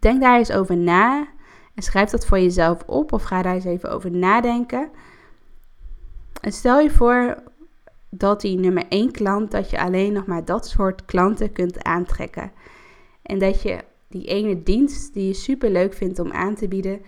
Denk 0.00 0.20
daar 0.20 0.38
eens 0.38 0.52
over 0.52 0.76
na 0.76 1.26
en 1.74 1.82
schrijf 1.82 2.10
dat 2.10 2.26
voor 2.26 2.38
jezelf 2.38 2.82
op 2.86 3.12
of 3.12 3.22
ga 3.22 3.42
daar 3.42 3.54
eens 3.54 3.64
even 3.64 3.90
over 3.90 4.10
nadenken. 4.10 4.90
En 6.40 6.52
stel 6.52 6.80
je 6.80 6.90
voor 6.90 7.42
dat 8.10 8.40
die 8.40 8.58
nummer 8.58 8.84
1 8.88 9.10
klant, 9.10 9.50
dat 9.50 9.70
je 9.70 9.80
alleen 9.80 10.12
nog 10.12 10.26
maar 10.26 10.44
dat 10.44 10.68
soort 10.68 11.04
klanten 11.04 11.52
kunt 11.52 11.82
aantrekken. 11.82 12.52
En 13.22 13.38
dat 13.38 13.62
je 13.62 13.84
die 14.08 14.24
ene 14.24 14.62
dienst 14.62 15.14
die 15.14 15.26
je 15.26 15.34
super 15.34 15.70
leuk 15.70 15.94
vindt 15.94 16.18
om 16.18 16.32
aan 16.32 16.54
te 16.54 16.68
bieden, 16.68 17.00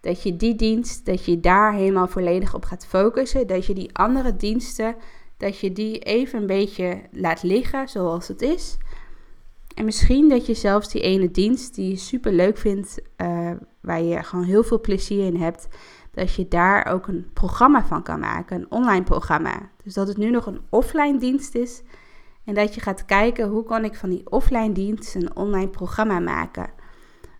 dat 0.00 0.22
je 0.22 0.36
die 0.36 0.54
dienst, 0.54 1.06
dat 1.06 1.24
je 1.24 1.40
daar 1.40 1.72
helemaal 1.72 2.08
volledig 2.08 2.54
op 2.54 2.64
gaat 2.64 2.86
focussen. 2.86 3.46
Dat 3.46 3.66
je 3.66 3.74
die 3.74 3.96
andere 3.96 4.36
diensten, 4.36 4.96
dat 5.36 5.58
je 5.58 5.72
die 5.72 5.98
even 5.98 6.40
een 6.40 6.46
beetje 6.46 7.02
laat 7.12 7.42
liggen 7.42 7.88
zoals 7.88 8.28
het 8.28 8.42
is. 8.42 8.76
En 9.74 9.84
misschien 9.84 10.28
dat 10.28 10.46
je 10.46 10.54
zelfs 10.54 10.88
die 10.88 11.00
ene 11.00 11.30
dienst 11.30 11.74
die 11.74 11.88
je 11.88 11.96
super 11.96 12.32
leuk 12.32 12.58
vindt, 12.58 13.00
uh, 13.16 13.50
waar 13.80 14.02
je 14.02 14.22
gewoon 14.22 14.44
heel 14.44 14.62
veel 14.62 14.80
plezier 14.80 15.26
in 15.26 15.36
hebt, 15.36 15.68
dat 16.10 16.34
je 16.34 16.48
daar 16.48 16.86
ook 16.86 17.06
een 17.06 17.30
programma 17.32 17.84
van 17.84 18.02
kan 18.02 18.20
maken, 18.20 18.56
een 18.56 18.70
online 18.70 19.04
programma. 19.04 19.70
Dus 19.84 19.94
dat 19.94 20.08
het 20.08 20.16
nu 20.16 20.30
nog 20.30 20.46
een 20.46 20.60
offline 20.70 21.18
dienst 21.18 21.54
is 21.54 21.82
en 22.44 22.54
dat 22.54 22.74
je 22.74 22.80
gaat 22.80 23.04
kijken 23.04 23.48
hoe 23.48 23.64
kan 23.64 23.84
ik 23.84 23.94
van 23.94 24.10
die 24.10 24.30
offline 24.30 24.72
dienst 24.72 25.14
een 25.14 25.36
online 25.36 25.68
programma 25.68 26.20
maken. 26.20 26.70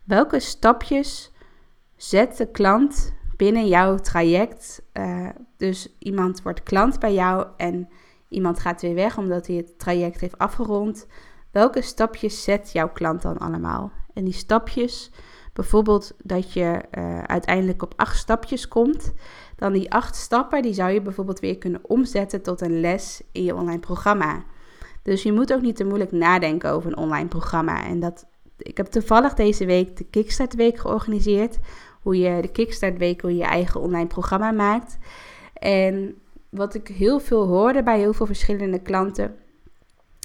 Welke 0.05 0.41
stapjes 0.41 1.33
zet 1.97 2.37
de 2.37 2.51
klant 2.51 3.15
binnen 3.37 3.69
jouw 3.69 3.97
traject? 3.97 4.83
Uh, 4.93 5.29
dus 5.57 5.97
iemand 5.99 6.43
wordt 6.43 6.63
klant 6.63 6.99
bij 6.99 7.15
jou 7.15 7.47
en 7.57 7.89
iemand 8.29 8.61
gaat 8.61 8.83
weer 8.83 8.95
weg 8.95 9.19
omdat 9.19 9.47
hij 9.47 9.57
het 9.57 9.79
traject 9.79 10.21
heeft 10.21 10.39
afgerond. 10.39 11.07
Welke 11.51 11.83
stapjes 11.83 12.43
zet 12.43 12.73
jouw 12.73 12.89
klant 12.93 13.23
dan 13.23 13.39
allemaal? 13.39 13.93
En 14.15 14.25
die 14.25 14.33
stapjes, 14.33 15.11
bijvoorbeeld 15.53 16.15
dat 16.23 16.53
je 16.53 16.81
uh, 16.99 17.23
uiteindelijk 17.23 17.83
op 17.83 17.93
acht 17.97 18.17
stapjes 18.17 18.69
komt, 18.69 19.13
dan 19.57 19.73
die 19.73 19.93
acht 19.93 20.17
stappen, 20.17 20.63
die 20.63 20.75
zou 20.75 20.91
je 20.91 21.03
bijvoorbeeld 21.03 21.41
weer 21.41 21.59
kunnen 21.59 21.81
omzetten 21.83 22.43
tot 22.43 22.61
een 22.61 22.81
les 22.81 23.23
in 23.33 23.45
je 23.45 23.55
online 23.55 23.81
programma. 23.81 24.45
Dus 25.03 25.23
je 25.23 25.33
moet 25.33 25.53
ook 25.53 25.61
niet 25.61 25.77
te 25.77 25.85
moeilijk 25.85 26.13
nadenken 26.13 26.71
over 26.71 26.91
een 26.91 26.97
online 26.97 27.29
programma. 27.29 27.85
En 27.85 28.01
dat, 28.01 28.27
ik 28.57 28.77
heb 28.77 28.87
toevallig 28.87 29.35
deze 29.35 29.67
week 29.67 29.97
de 29.97 30.05
Kickstart 30.05 30.55
Week 30.55 30.79
georganiseerd. 30.79 31.59
Hoe 32.07 32.19
je 32.19 32.43
de 32.43 32.49
Kickstart 32.49 32.99
Week, 32.99 33.21
hoe 33.21 33.37
je 33.37 33.45
eigen 33.45 33.81
online 33.81 34.07
programma 34.07 34.51
maakt. 34.51 34.99
En 35.53 36.15
wat 36.49 36.75
ik 36.75 36.89
heel 36.89 37.21
veel 37.21 37.47
hoorde 37.47 37.83
bij 37.83 37.99
heel 37.99 38.13
veel 38.13 38.27
verschillende 38.27 38.79
klanten, 38.79 39.35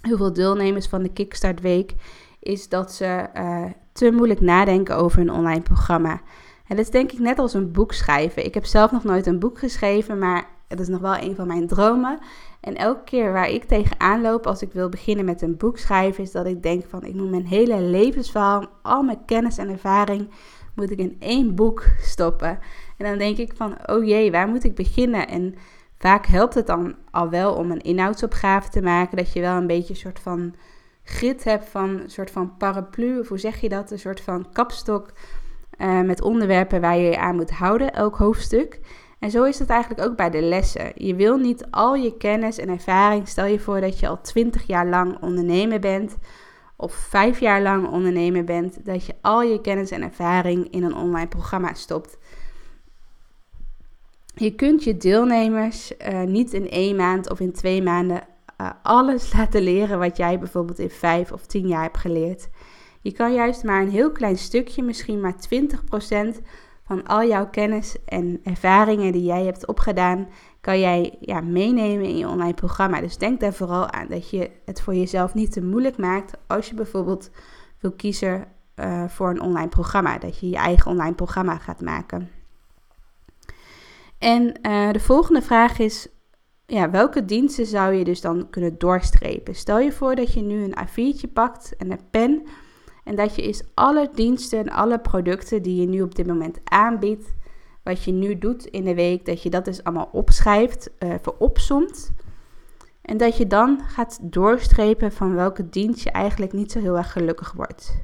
heel 0.01 0.17
veel 0.17 0.33
deelnemers 0.33 0.87
van 0.87 1.03
de 1.03 1.09
Kickstart 1.09 1.61
Week, 1.61 1.93
is 2.39 2.69
dat 2.69 2.91
ze 2.91 3.25
uh, 3.35 3.65
te 3.91 4.11
moeilijk 4.11 4.41
nadenken 4.41 4.95
over 4.95 5.19
een 5.19 5.31
online 5.31 5.61
programma. 5.61 6.21
En 6.67 6.75
dat 6.75 6.85
is 6.85 6.91
denk 6.91 7.11
ik 7.11 7.19
net 7.19 7.39
als 7.39 7.53
een 7.53 7.71
boek 7.71 7.93
schrijven. 7.93 8.45
Ik 8.45 8.53
heb 8.53 8.65
zelf 8.65 8.91
nog 8.91 9.03
nooit 9.03 9.25
een 9.25 9.39
boek 9.39 9.59
geschreven, 9.59 10.19
maar 10.19 10.45
het 10.67 10.79
is 10.79 10.87
nog 10.87 11.01
wel 11.01 11.17
een 11.17 11.35
van 11.35 11.47
mijn 11.47 11.67
dromen. 11.67 12.19
En 12.59 12.75
elke 12.75 13.03
keer 13.03 13.33
waar 13.33 13.49
ik 13.49 13.63
tegenaan 13.63 14.21
loop 14.21 14.47
als 14.47 14.61
ik 14.61 14.73
wil 14.73 14.89
beginnen 14.89 15.25
met 15.25 15.41
een 15.41 15.57
boek 15.57 15.77
schrijven, 15.77 16.23
is 16.23 16.31
dat 16.31 16.45
ik 16.45 16.63
denk 16.63 16.83
van 16.87 17.03
ik 17.03 17.13
moet 17.13 17.29
mijn 17.29 17.45
hele 17.45 17.81
levensverhaal, 17.81 18.65
al 18.81 19.03
mijn 19.03 19.25
kennis 19.25 19.57
en 19.57 19.69
ervaring, 19.69 20.29
moet 20.81 20.91
ik 20.91 20.99
in 20.99 21.15
één 21.19 21.55
boek 21.55 21.83
stoppen. 21.99 22.59
En 22.97 23.05
dan 23.05 23.17
denk 23.17 23.37
ik 23.37 23.53
van, 23.55 23.77
oh 23.85 24.05
jee, 24.05 24.31
waar 24.31 24.47
moet 24.47 24.63
ik 24.63 24.75
beginnen? 24.75 25.27
En 25.27 25.55
Vaak 26.01 26.25
helpt 26.25 26.53
het 26.53 26.67
dan 26.67 26.95
al 27.11 27.29
wel 27.29 27.53
om 27.53 27.71
een 27.71 27.81
inhoudsopgave 27.81 28.69
te 28.69 28.81
maken, 28.81 29.17
dat 29.17 29.33
je 29.33 29.41
wel 29.41 29.55
een 29.55 29.67
beetje 29.67 29.93
een 29.93 29.99
soort 29.99 30.19
van 30.19 30.55
grid 31.03 31.43
hebt 31.43 31.69
van 31.69 31.89
een 31.89 32.09
soort 32.09 32.31
van 32.31 32.57
paraplu, 32.57 33.25
hoe 33.27 33.39
zeg 33.39 33.61
je 33.61 33.69
dat? 33.69 33.91
Een 33.91 33.99
soort 33.99 34.21
van 34.21 34.51
kapstok 34.51 35.11
uh, 35.77 36.01
met 36.01 36.21
onderwerpen 36.21 36.81
waar 36.81 36.97
je 36.97 37.09
je 37.09 37.17
aan 37.17 37.35
moet 37.35 37.51
houden, 37.51 37.93
elk 37.93 38.15
hoofdstuk. 38.15 38.79
En 39.19 39.31
zo 39.31 39.43
is 39.43 39.59
het 39.59 39.69
eigenlijk 39.69 40.09
ook 40.09 40.15
bij 40.15 40.29
de 40.29 40.41
lessen. 40.41 40.91
Je 40.95 41.15
wil 41.15 41.37
niet 41.37 41.65
al 41.69 41.95
je 41.95 42.17
kennis 42.17 42.57
en 42.57 42.69
ervaring, 42.69 43.27
stel 43.27 43.45
je 43.45 43.59
voor 43.59 43.81
dat 43.81 43.99
je 43.99 44.07
al 44.07 44.21
20 44.21 44.67
jaar 44.67 44.87
lang 44.87 45.17
ondernemer 45.21 45.79
bent, 45.79 46.17
of 46.81 46.93
vijf 46.93 47.39
jaar 47.39 47.61
lang 47.61 47.87
ondernemer 47.87 48.43
bent, 48.43 48.85
dat 48.85 49.05
je 49.05 49.15
al 49.21 49.41
je 49.41 49.61
kennis 49.61 49.91
en 49.91 50.01
ervaring 50.01 50.71
in 50.71 50.83
een 50.83 50.95
online 50.95 51.27
programma 51.27 51.73
stopt. 51.73 52.17
Je 54.35 54.55
kunt 54.55 54.83
je 54.83 54.97
deelnemers 54.97 55.91
uh, 55.97 56.21
niet 56.21 56.53
in 56.53 56.69
één 56.69 56.95
maand 56.95 57.29
of 57.29 57.39
in 57.39 57.51
twee 57.51 57.81
maanden 57.83 58.23
uh, 58.61 58.69
alles 58.83 59.33
laten 59.37 59.61
leren 59.61 59.99
wat 59.99 60.17
jij 60.17 60.39
bijvoorbeeld 60.39 60.79
in 60.79 60.89
vijf 60.89 61.31
of 61.31 61.45
tien 61.45 61.67
jaar 61.67 61.81
hebt 61.81 61.97
geleerd. 61.97 62.49
Je 63.01 63.11
kan 63.11 63.33
juist 63.33 63.63
maar 63.63 63.81
een 63.81 63.89
heel 63.89 64.11
klein 64.11 64.37
stukje, 64.37 64.83
misschien 64.83 65.21
maar 65.21 65.35
20% 66.35 66.41
van 66.83 67.07
al 67.07 67.27
jouw 67.27 67.49
kennis 67.49 67.95
en 68.05 68.39
ervaringen 68.43 69.11
die 69.11 69.23
jij 69.23 69.43
hebt 69.45 69.67
opgedaan, 69.67 70.27
kan 70.61 70.79
jij 70.79 71.17
ja, 71.19 71.41
meenemen 71.41 72.05
in 72.05 72.17
je 72.17 72.27
online 72.27 72.53
programma. 72.53 73.01
Dus 73.01 73.17
denk 73.17 73.39
daar 73.39 73.53
vooral 73.53 73.91
aan 73.91 74.07
dat 74.07 74.29
je 74.29 74.51
het 74.65 74.81
voor 74.81 74.95
jezelf 74.95 75.33
niet 75.33 75.51
te 75.51 75.61
moeilijk 75.61 75.97
maakt 75.97 76.37
als 76.47 76.69
je 76.69 76.75
bijvoorbeeld 76.75 77.29
wil 77.79 77.91
kiezen 77.91 78.47
uh, 78.75 79.07
voor 79.07 79.29
een 79.29 79.41
online 79.41 79.67
programma. 79.67 80.17
Dat 80.17 80.39
je 80.39 80.49
je 80.49 80.55
eigen 80.55 80.91
online 80.91 81.15
programma 81.15 81.57
gaat 81.57 81.81
maken. 81.81 82.29
En 84.17 84.59
uh, 84.61 84.91
de 84.91 84.99
volgende 84.99 85.41
vraag 85.41 85.79
is, 85.79 86.07
ja, 86.65 86.89
welke 86.89 87.25
diensten 87.25 87.65
zou 87.65 87.93
je 87.93 88.03
dus 88.03 88.21
dan 88.21 88.49
kunnen 88.49 88.77
doorstrepen? 88.77 89.55
Stel 89.55 89.79
je 89.79 89.91
voor 89.91 90.15
dat 90.15 90.33
je 90.33 90.41
nu 90.41 90.63
een 90.63 90.77
A4'tje 90.87 91.33
pakt 91.33 91.75
en 91.77 91.91
een 91.91 92.09
pen 92.09 92.43
en 93.03 93.15
dat 93.15 93.35
je 93.35 93.41
eens 93.41 93.63
alle 93.73 94.09
diensten 94.13 94.59
en 94.59 94.69
alle 94.69 94.99
producten 94.99 95.61
die 95.61 95.81
je 95.81 95.87
nu 95.87 96.01
op 96.01 96.15
dit 96.15 96.27
moment 96.27 96.59
aanbiedt, 96.63 97.33
wat 97.83 98.03
je 98.03 98.11
nu 98.11 98.37
doet 98.37 98.65
in 98.65 98.83
de 98.83 98.95
week, 98.95 99.25
dat 99.25 99.43
je 99.43 99.49
dat 99.49 99.65
dus 99.65 99.83
allemaal 99.83 100.09
opschrijft, 100.11 100.89
uh, 100.99 101.15
opsomt. 101.37 102.11
En 103.01 103.17
dat 103.17 103.37
je 103.37 103.47
dan 103.47 103.79
gaat 103.87 104.19
doorstrepen 104.21 105.11
van 105.11 105.35
welke 105.35 105.69
dienst 105.69 106.03
je 106.03 106.11
eigenlijk 106.11 106.53
niet 106.53 106.71
zo 106.71 106.79
heel 106.79 106.97
erg 106.97 107.11
gelukkig 107.11 107.51
wordt. 107.51 108.03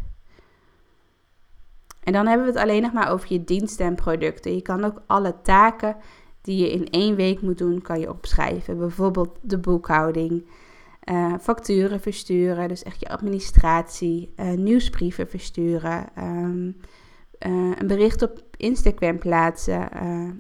En 2.04 2.14
dan 2.14 2.28
hebben 2.28 2.46
we 2.48 2.52
het 2.52 2.62
alleen 2.62 2.82
nog 2.82 2.94
maar 2.94 3.12
over 3.12 3.34
je 3.34 3.44
diensten 3.44 3.86
en 3.86 3.96
producten. 3.96 4.56
Je 4.56 4.62
kan 4.62 4.84
ook 4.84 5.02
alle 5.06 5.36
taken 5.42 5.96
die 6.42 6.58
je 6.58 6.72
in 6.72 6.90
één 6.90 7.16
week 7.16 7.42
moet 7.42 7.58
doen, 7.58 7.82
kan 7.82 8.00
je 8.00 8.10
opschrijven. 8.10 8.78
Bijvoorbeeld 8.78 9.38
de 9.42 9.58
boekhouding, 9.58 10.46
uh, 11.12 11.34
facturen 11.42 12.00
versturen, 12.00 12.68
dus 12.68 12.84
echt 12.84 13.00
je 13.00 13.10
administratie, 13.10 14.34
uh, 14.36 14.52
nieuwsbrieven 14.52 15.28
versturen, 15.28 16.06
um, 16.18 16.78
uh, 17.40 17.72
een 17.78 17.88
bericht 17.88 18.22
op 18.22 18.42
Instagram 18.58 19.20
plaatsen. 19.20 19.90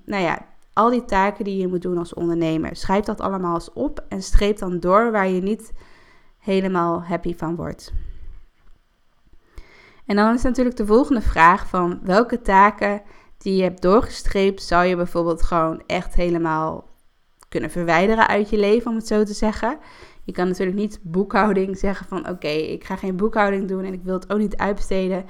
nou 0.05 0.23
ja, 0.23 0.45
al 0.73 0.89
die 0.89 1.05
taken 1.05 1.43
die 1.43 1.57
je 1.57 1.67
moet 1.67 1.81
doen 1.81 1.97
als 1.97 2.13
ondernemer. 2.13 2.75
Schrijf 2.75 3.05
dat 3.05 3.21
allemaal 3.21 3.53
eens 3.53 3.73
op 3.73 4.05
en 4.09 4.21
streep 4.21 4.57
dan 4.57 4.79
door 4.79 5.11
waar 5.11 5.27
je 5.27 5.41
niet 5.41 5.73
helemaal 6.37 7.03
happy 7.03 7.35
van 7.35 7.55
wordt. 7.55 7.93
En 10.05 10.15
dan 10.15 10.33
is 10.33 10.41
natuurlijk 10.41 10.77
de 10.77 10.85
volgende 10.85 11.21
vraag 11.21 11.67
van 11.67 11.99
welke 12.03 12.41
taken 12.41 13.01
die 13.37 13.55
je 13.55 13.63
hebt 13.63 13.81
doorgestreept, 13.81 14.63
zou 14.63 14.85
je 14.85 14.95
bijvoorbeeld 14.95 15.43
gewoon 15.43 15.83
echt 15.85 16.15
helemaal 16.15 16.89
kunnen 17.49 17.69
verwijderen 17.69 18.27
uit 18.27 18.49
je 18.49 18.57
leven, 18.57 18.91
om 18.91 18.97
het 18.97 19.07
zo 19.07 19.23
te 19.23 19.33
zeggen. 19.33 19.77
Je 20.23 20.31
kan 20.31 20.47
natuurlijk 20.47 20.77
niet 20.77 20.99
boekhouding 21.01 21.77
zeggen 21.77 22.07
van 22.07 22.29
oké, 22.29 22.47
ik 22.47 22.83
ga 22.83 22.95
geen 22.95 23.15
boekhouding 23.15 23.67
doen 23.67 23.83
en 23.83 23.93
ik 23.93 24.03
wil 24.03 24.13
het 24.13 24.33
ook 24.33 24.39
niet 24.39 24.57
uitbesteden. 24.57 25.25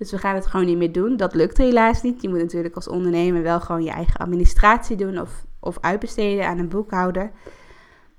Dus 0.00 0.10
we 0.10 0.18
gaan 0.18 0.34
het 0.34 0.46
gewoon 0.46 0.66
niet 0.66 0.76
meer 0.76 0.92
doen. 0.92 1.16
Dat 1.16 1.34
lukt 1.34 1.58
helaas 1.58 2.02
niet. 2.02 2.22
Je 2.22 2.28
moet 2.28 2.38
natuurlijk 2.38 2.74
als 2.74 2.88
ondernemer 2.88 3.42
wel 3.42 3.60
gewoon 3.60 3.82
je 3.82 3.90
eigen 3.90 4.20
administratie 4.20 4.96
doen 4.96 5.18
of, 5.18 5.44
of 5.58 5.78
uitbesteden 5.80 6.46
aan 6.46 6.58
een 6.58 6.68
boekhouder. 6.68 7.30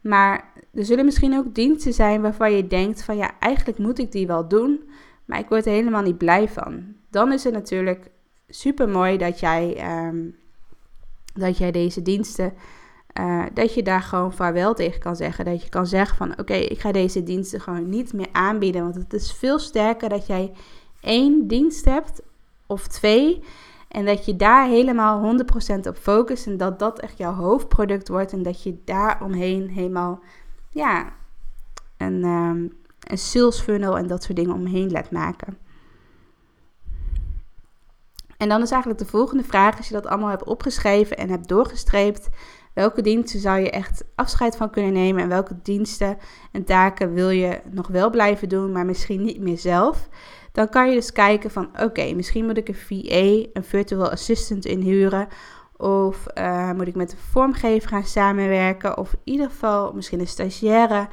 Maar 0.01 0.53
er 0.73 0.85
zullen 0.85 1.05
misschien 1.05 1.37
ook 1.37 1.55
diensten 1.55 1.93
zijn 1.93 2.21
waarvan 2.21 2.51
je 2.51 2.67
denkt 2.67 3.03
van 3.03 3.17
ja, 3.17 3.31
eigenlijk 3.39 3.79
moet 3.79 3.99
ik 3.99 4.11
die 4.11 4.27
wel 4.27 4.47
doen, 4.47 4.89
maar 5.25 5.39
ik 5.39 5.49
word 5.49 5.65
er 5.65 5.71
helemaal 5.71 6.01
niet 6.01 6.17
blij 6.17 6.47
van. 6.47 6.95
Dan 7.09 7.31
is 7.31 7.43
het 7.43 7.53
natuurlijk 7.53 8.09
super 8.47 8.89
mooi 8.89 9.17
dat 9.17 9.39
jij, 9.39 9.75
ehm, 9.77 10.19
dat 11.33 11.57
jij 11.57 11.71
deze 11.71 12.01
diensten, 12.01 12.53
uh, 13.19 13.45
dat 13.53 13.73
je 13.73 13.83
daar 13.83 14.01
gewoon 14.01 14.33
vaarwel 14.33 14.73
tegen 14.73 14.99
kan 14.99 15.15
zeggen. 15.15 15.45
Dat 15.45 15.63
je 15.63 15.69
kan 15.69 15.87
zeggen 15.87 16.17
van 16.17 16.39
oké, 16.39 16.53
ik 16.53 16.79
ga 16.79 16.91
deze 16.91 17.23
diensten 17.23 17.61
gewoon 17.61 17.89
niet 17.89 18.13
meer 18.13 18.29
aanbieden. 18.31 18.81
Want 18.81 18.95
het 18.95 19.13
is 19.13 19.31
veel 19.31 19.59
sterker 19.59 20.09
dat 20.09 20.27
jij 20.27 20.51
één 21.01 21.47
dienst 21.47 21.85
hebt 21.85 22.21
of 22.65 22.87
twee. 22.87 23.43
En 23.87 24.05
dat 24.05 24.25
je 24.25 24.35
daar 24.35 24.67
helemaal 24.67 25.35
100% 25.75 25.87
op 25.87 25.97
focust. 25.97 26.47
En 26.47 26.57
dat 26.57 26.79
dat 26.79 26.99
echt 26.99 27.17
jouw 27.17 27.33
hoofdproduct 27.33 28.07
wordt. 28.07 28.33
En 28.33 28.43
dat 28.43 28.63
je 28.63 28.81
daar 28.85 29.23
omheen 29.23 29.69
helemaal 29.69 30.19
ja, 30.69 31.13
een, 31.97 32.23
um, 32.23 32.77
een 32.99 33.17
sales 33.17 33.59
funnel 33.59 33.97
en 33.97 34.07
dat 34.07 34.23
soort 34.23 34.37
dingen 34.37 34.53
omheen 34.53 34.91
laat 34.91 35.11
maken. 35.11 35.57
En 38.37 38.49
dan 38.49 38.61
is 38.61 38.71
eigenlijk 38.71 39.01
de 39.01 39.09
volgende 39.09 39.43
vraag, 39.43 39.77
als 39.77 39.87
je 39.87 39.93
dat 39.93 40.07
allemaal 40.07 40.29
hebt 40.29 40.43
opgeschreven 40.43 41.17
en 41.17 41.29
hebt 41.29 41.47
doorgestreept, 41.47 42.29
welke 42.73 43.01
diensten 43.01 43.39
zou 43.39 43.59
je 43.59 43.69
echt 43.69 44.03
afscheid 44.15 44.55
van 44.55 44.69
kunnen 44.69 44.93
nemen 44.93 45.23
en 45.23 45.29
welke 45.29 45.55
diensten 45.61 46.17
en 46.51 46.63
taken 46.63 47.13
wil 47.13 47.29
je 47.29 47.61
nog 47.71 47.87
wel 47.87 48.09
blijven 48.09 48.49
doen, 48.49 48.71
maar 48.71 48.85
misschien 48.85 49.21
niet 49.21 49.39
meer 49.39 49.57
zelf. 49.57 50.09
Dan 50.51 50.69
kan 50.69 50.89
je 50.89 50.95
dus 50.95 51.11
kijken 51.11 51.51
van 51.51 51.69
oké, 51.81 52.13
misschien 52.13 52.45
moet 52.45 52.57
ik 52.57 52.67
een 52.67 52.75
VA, 52.75 53.49
een 53.53 53.63
virtual 53.63 54.11
assistant 54.11 54.65
inhuren. 54.65 55.27
Of 55.77 56.25
uh, 56.37 56.71
moet 56.71 56.87
ik 56.87 56.95
met 56.95 57.11
een 57.11 57.17
vormgever 57.17 57.89
gaan 57.89 58.03
samenwerken. 58.03 58.97
Of 58.97 59.13
in 59.13 59.19
ieder 59.23 59.49
geval 59.49 59.93
misschien 59.93 60.19
een 60.19 60.27
stagiaire. 60.27 61.07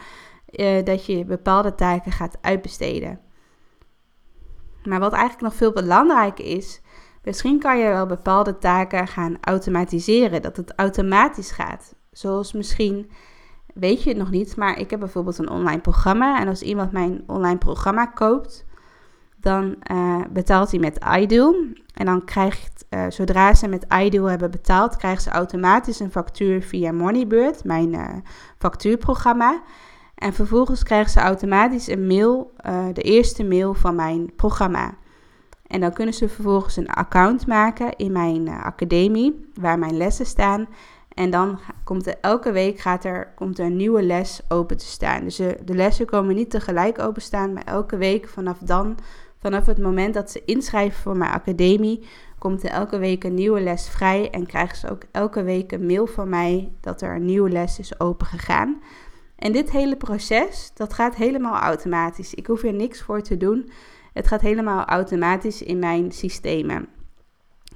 Uh, 0.50 0.84
dat 0.84 1.06
je 1.06 1.24
bepaalde 1.24 1.74
taken 1.74 2.12
gaat 2.12 2.38
uitbesteden. 2.40 3.20
Maar 4.84 5.00
wat 5.00 5.12
eigenlijk 5.12 5.42
nog 5.42 5.54
veel 5.54 5.72
belangrijker 5.72 6.44
is, 6.44 6.80
Misschien 7.28 7.58
kan 7.58 7.78
je 7.78 7.88
wel 7.88 8.06
bepaalde 8.06 8.58
taken 8.58 9.06
gaan 9.06 9.36
automatiseren, 9.40 10.42
dat 10.42 10.56
het 10.56 10.72
automatisch 10.76 11.50
gaat. 11.50 11.94
Zoals 12.10 12.52
misschien, 12.52 13.10
weet 13.74 14.02
je 14.02 14.08
het 14.08 14.18
nog 14.18 14.30
niet, 14.30 14.56
maar 14.56 14.78
ik 14.78 14.90
heb 14.90 15.00
bijvoorbeeld 15.00 15.38
een 15.38 15.50
online 15.50 15.80
programma. 15.80 16.40
En 16.40 16.48
als 16.48 16.62
iemand 16.62 16.92
mijn 16.92 17.22
online 17.26 17.58
programma 17.58 18.06
koopt, 18.06 18.66
dan 19.40 19.76
uh, 19.92 20.20
betaalt 20.30 20.70
hij 20.70 20.80
met 20.80 20.98
iDeal. 21.18 21.54
En 21.94 22.06
dan 22.06 22.24
krijgt, 22.24 22.84
uh, 22.90 23.04
zodra 23.08 23.54
ze 23.54 23.68
met 23.68 23.86
iDeal 24.02 24.24
hebben 24.24 24.50
betaald, 24.50 24.96
krijgen 24.96 25.22
ze 25.22 25.30
automatisch 25.30 26.00
een 26.00 26.10
factuur 26.10 26.62
via 26.62 26.92
Moneybird, 26.92 27.64
mijn 27.64 27.92
uh, 27.92 28.06
factuurprogramma. 28.58 29.62
En 30.14 30.32
vervolgens 30.32 30.82
krijgen 30.82 31.10
ze 31.10 31.20
automatisch 31.20 31.88
een 31.88 32.06
mail, 32.06 32.52
de 32.92 33.02
eerste 33.02 33.44
mail 33.44 33.74
van 33.74 33.94
mijn 33.94 34.32
programma. 34.36 34.94
En 35.66 35.80
dan 35.80 35.92
kunnen 35.92 36.14
ze 36.14 36.28
vervolgens 36.28 36.76
een 36.76 36.90
account 36.90 37.46
maken 37.46 37.96
in 37.96 38.12
mijn 38.12 38.48
academie, 38.48 39.50
waar 39.54 39.78
mijn 39.78 39.96
lessen 39.96 40.26
staan. 40.26 40.66
En 41.18 41.30
dan 41.30 41.58
komt 41.84 42.06
er 42.06 42.14
elke 42.20 42.52
week 42.52 42.78
gaat 42.78 43.04
er, 43.04 43.32
komt 43.34 43.58
er 43.58 43.66
een 43.66 43.76
nieuwe 43.76 44.02
les 44.02 44.40
open 44.48 44.76
te 44.76 44.86
staan. 44.86 45.24
Dus 45.24 45.36
de, 45.36 45.58
de 45.64 45.74
lessen 45.74 46.06
komen 46.06 46.34
niet 46.34 46.50
tegelijk 46.50 46.98
openstaan, 46.98 47.52
maar 47.52 47.64
elke 47.64 47.96
week 47.96 48.28
vanaf 48.28 48.58
dan, 48.58 48.96
vanaf 49.38 49.66
het 49.66 49.78
moment 49.78 50.14
dat 50.14 50.30
ze 50.30 50.42
inschrijven 50.44 51.00
voor 51.00 51.16
mijn 51.16 51.32
academie, 51.32 52.06
komt 52.38 52.62
er 52.62 52.70
elke 52.70 52.98
week 52.98 53.24
een 53.24 53.34
nieuwe 53.34 53.60
les 53.60 53.88
vrij. 53.88 54.30
En 54.30 54.46
krijgen 54.46 54.76
ze 54.76 54.90
ook 54.90 55.02
elke 55.10 55.42
week 55.42 55.72
een 55.72 55.86
mail 55.86 56.06
van 56.06 56.28
mij 56.28 56.72
dat 56.80 57.02
er 57.02 57.14
een 57.14 57.24
nieuwe 57.24 57.50
les 57.50 57.78
is 57.78 58.00
opengegaan. 58.00 58.82
En 59.36 59.52
dit 59.52 59.70
hele 59.70 59.96
proces, 59.96 60.70
dat 60.74 60.92
gaat 60.92 61.14
helemaal 61.14 61.60
automatisch. 61.60 62.34
Ik 62.34 62.46
hoef 62.46 62.62
er 62.62 62.72
niks 62.72 63.02
voor 63.02 63.22
te 63.22 63.36
doen. 63.36 63.70
Het 64.12 64.26
gaat 64.26 64.40
helemaal 64.40 64.84
automatisch 64.84 65.62
in 65.62 65.78
mijn 65.78 66.12
systemen. 66.12 66.97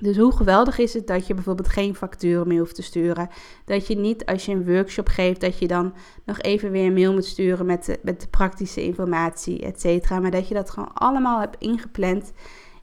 Dus 0.03 0.17
hoe 0.17 0.37
geweldig 0.37 0.79
is 0.79 0.95
het 0.95 1.07
dat 1.07 1.27
je 1.27 1.35
bijvoorbeeld 1.35 1.69
geen 1.69 1.95
facturen 1.95 2.49
meer 2.49 2.59
hoeft 2.59 2.75
te 2.75 2.83
sturen. 2.83 3.29
Dat 3.65 3.87
je 3.87 3.97
niet 3.97 4.27
als 4.27 4.47
je 4.47 4.53
een 4.53 4.65
workshop 4.65 5.09
geeft, 5.09 5.41
dat 5.41 5.59
je 5.59 5.67
dan 5.67 5.93
nog 6.25 6.41
even 6.41 6.71
weer 6.71 6.87
een 6.87 6.93
mail 6.93 7.13
moet 7.13 7.25
sturen 7.25 7.67
met 7.67 7.85
de, 7.85 7.99
met 8.03 8.21
de 8.21 8.29
praktische 8.29 8.83
informatie, 8.83 9.61
et 9.61 9.81
cetera. 9.81 10.21
Maar 10.21 10.31
dat 10.31 10.49
je 10.49 10.55
dat 10.55 10.71
gewoon 10.71 10.95
allemaal 10.95 11.41
hebt 11.41 11.57
ingepland 11.59 12.33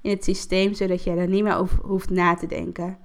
in 0.02 0.10
het 0.10 0.24
systeem, 0.24 0.74
zodat 0.74 1.04
je 1.04 1.12
er 1.12 1.28
niet 1.28 1.44
meer 1.44 1.56
over 1.56 1.80
hoeft 1.82 2.10
na 2.10 2.36
te 2.36 2.48
denken. 2.48 2.98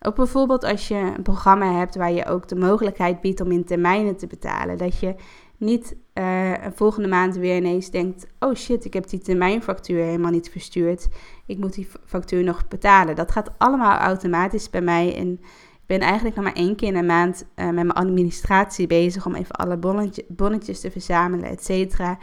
Ook 0.00 0.14
bijvoorbeeld 0.14 0.64
als 0.64 0.88
je 0.88 1.12
een 1.16 1.22
programma 1.22 1.72
hebt 1.78 1.96
waar 1.96 2.12
je 2.12 2.26
ook 2.26 2.48
de 2.48 2.56
mogelijkheid 2.56 3.20
biedt 3.20 3.40
om 3.40 3.50
in 3.50 3.64
termijnen 3.64 4.16
te 4.16 4.26
betalen. 4.26 4.78
Dat 4.78 4.98
je 4.98 5.14
niet 5.60 5.96
uh, 6.14 6.52
volgende 6.74 7.08
maand 7.08 7.36
weer 7.36 7.56
ineens 7.56 7.90
denkt: 7.90 8.26
oh 8.38 8.54
shit, 8.54 8.84
ik 8.84 8.92
heb 8.92 9.08
die 9.08 9.18
termijnfactuur 9.18 10.04
helemaal 10.04 10.30
niet 10.30 10.50
verstuurd. 10.50 11.08
Ik 11.46 11.58
moet 11.58 11.74
die 11.74 11.88
factuur 12.04 12.44
nog 12.44 12.68
betalen. 12.68 13.16
Dat 13.16 13.30
gaat 13.30 13.50
allemaal 13.58 13.98
automatisch 13.98 14.70
bij 14.70 14.80
mij. 14.80 15.16
En 15.16 15.32
ik 15.72 15.86
ben 15.86 16.00
eigenlijk 16.00 16.36
nog 16.36 16.44
maar 16.44 16.54
één 16.54 16.76
keer 16.76 16.88
in 16.88 16.96
een 16.96 17.06
maand 17.06 17.44
uh, 17.56 17.64
met 17.64 17.74
mijn 17.74 17.92
administratie 17.92 18.86
bezig 18.86 19.26
om 19.26 19.34
even 19.34 19.54
alle 19.54 19.76
bonnetje, 19.76 20.24
bonnetjes 20.28 20.80
te 20.80 20.90
verzamelen, 20.90 21.50
et 21.50 21.64
cetera. 21.64 22.18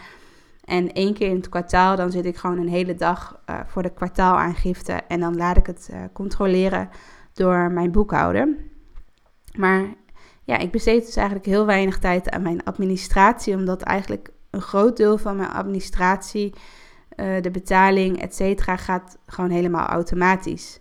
En 0.63 0.93
één 0.93 1.13
keer 1.13 1.29
in 1.29 1.35
het 1.35 1.49
kwartaal, 1.49 1.95
dan 1.95 2.11
zit 2.11 2.25
ik 2.25 2.37
gewoon 2.37 2.57
een 2.57 2.69
hele 2.69 2.95
dag 2.95 3.41
uh, 3.49 3.59
voor 3.65 3.81
de 3.81 3.93
kwartaalaangifte. 3.93 4.93
En 4.93 5.19
dan 5.19 5.35
laat 5.35 5.57
ik 5.57 5.65
het 5.65 5.89
controleren 6.13 6.89
door 7.33 7.71
mijn 7.71 7.91
boekhouder. 7.91 8.55
Maar 9.55 9.85
ja, 10.47 10.57
ik 10.57 10.71
besteed 10.71 11.05
dus 11.05 11.15
eigenlijk 11.15 11.47
heel 11.47 11.65
weinig 11.65 11.99
tijd 11.99 12.29
aan 12.29 12.41
mijn 12.41 12.63
administratie, 12.63 13.55
omdat 13.55 13.81
eigenlijk 13.81 14.29
een 14.49 14.61
groot 14.61 14.97
deel 14.97 15.17
van 15.17 15.35
mijn 15.35 15.49
administratie, 15.49 16.53
uh, 17.15 17.41
de 17.41 17.51
betaling, 17.51 18.21
et 18.21 18.35
cetera, 18.35 18.77
gaat 18.77 19.17
gewoon 19.25 19.49
helemaal 19.49 19.87
automatisch. 19.87 20.79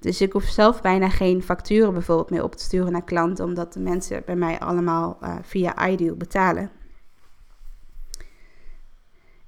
Dus 0.00 0.20
ik 0.20 0.32
hoef 0.32 0.44
zelf 0.44 0.80
bijna 0.80 1.08
geen 1.08 1.42
facturen 1.42 1.92
bijvoorbeeld 1.92 2.30
meer 2.30 2.42
op 2.42 2.54
te 2.54 2.62
sturen 2.62 2.92
naar 2.92 3.04
klanten, 3.04 3.44
omdat 3.44 3.72
de 3.72 3.80
mensen 3.80 4.22
bij 4.26 4.36
mij 4.36 4.58
allemaal 4.58 5.18
uh, 5.22 5.36
via 5.42 5.88
iDeal 5.88 6.16
betalen. 6.16 6.70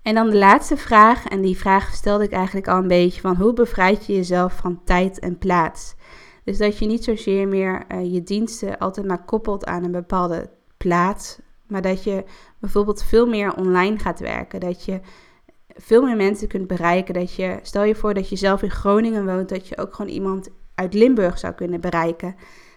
En 0.03 0.15
dan 0.15 0.31
de 0.31 0.39
laatste 0.39 0.77
vraag, 0.77 1.27
en 1.27 1.41
die 1.41 1.57
vraag 1.57 1.95
stelde 1.95 2.25
ik 2.25 2.33
eigenlijk 2.33 2.69
al 2.69 2.79
een 2.79 2.89
beetje 2.89 3.21
van 3.21 3.37
hoe 3.37 3.53
bevrijd 3.53 4.07
je 4.07 4.13
jezelf 4.13 4.57
van 4.57 4.85
tijd 4.85 5.19
en 5.19 5.39
plaats? 5.39 5.95
Dus 6.51 6.59
dat 6.59 6.79
je 6.79 6.87
niet 6.87 7.05
zozeer 7.05 7.49
meer 7.49 7.85
uh, 7.89 8.13
je 8.13 8.23
diensten 8.23 8.79
altijd 8.79 9.07
maar 9.07 9.25
koppelt 9.25 9.67
aan 9.67 9.85
een 9.85 9.91
bepaalde 9.91 10.51
plaats, 10.77 11.39
maar 11.67 11.83
dat 11.83 12.05
je 12.05 12.25
bijvoorbeeld 12.59 13.03
veel 13.03 13.27
meer 13.27 13.55
online 13.57 13.99
gaat 13.99 14.21
werken. 14.21 14.61
Dat 14.61 14.85
je 14.85 15.01
veel 15.69 16.03
meer 16.03 16.17
mensen 16.17 16.49
kunt 16.49 16.67
bereiken. 16.67 17.15
Dat 17.15 17.35
je, 17.35 17.59
stel 17.63 17.83
je 17.85 17.95
voor 17.95 18.15
dat 18.15 18.29
je 18.29 18.37
zelf 18.37 18.63
in 18.63 18.71
Groningen 18.71 19.27
woont, 19.27 19.49
dat 19.49 19.69
je 19.69 19.79
ook 19.79 19.95
gewoon 19.95 20.11
iemand 20.11 20.49
uit 20.75 20.95
Limburg 20.95 21.39
zou 21.39 21.55
kunnen 21.55 21.81
bereiken. 21.81 22.37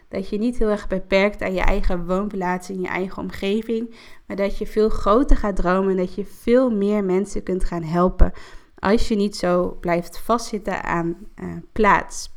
Dat 0.10 0.30
je 0.30 0.38
niet 0.38 0.58
heel 0.58 0.70
erg 0.70 0.88
beperkt 0.88 1.42
aan 1.42 1.54
je 1.54 1.62
eigen 1.62 2.06
woonplaats 2.06 2.70
in 2.70 2.82
je 2.82 2.88
eigen 2.88 3.22
omgeving, 3.22 3.96
maar 4.28 4.36
dat 4.36 4.58
je 4.58 4.68
veel 4.68 4.90
groter 4.90 5.38
gaat 5.38 5.56
dromen 5.56 5.90
en 5.90 5.98
dat 5.98 6.16
je 6.16 6.26
veel 6.26 6.70
meer 6.70 7.04
mensen 7.04 7.44
kunt 7.44 7.64
gaan 7.64 7.84
helpen. 7.84 8.32
Als 8.76 9.08
je 9.08 9.16
niet 9.16 9.36
zo 9.36 9.78
blijft 9.80 10.20
vastzitten 10.20 10.84
aan 10.84 11.16
uh, 11.36 11.52
plaats. 11.72 12.33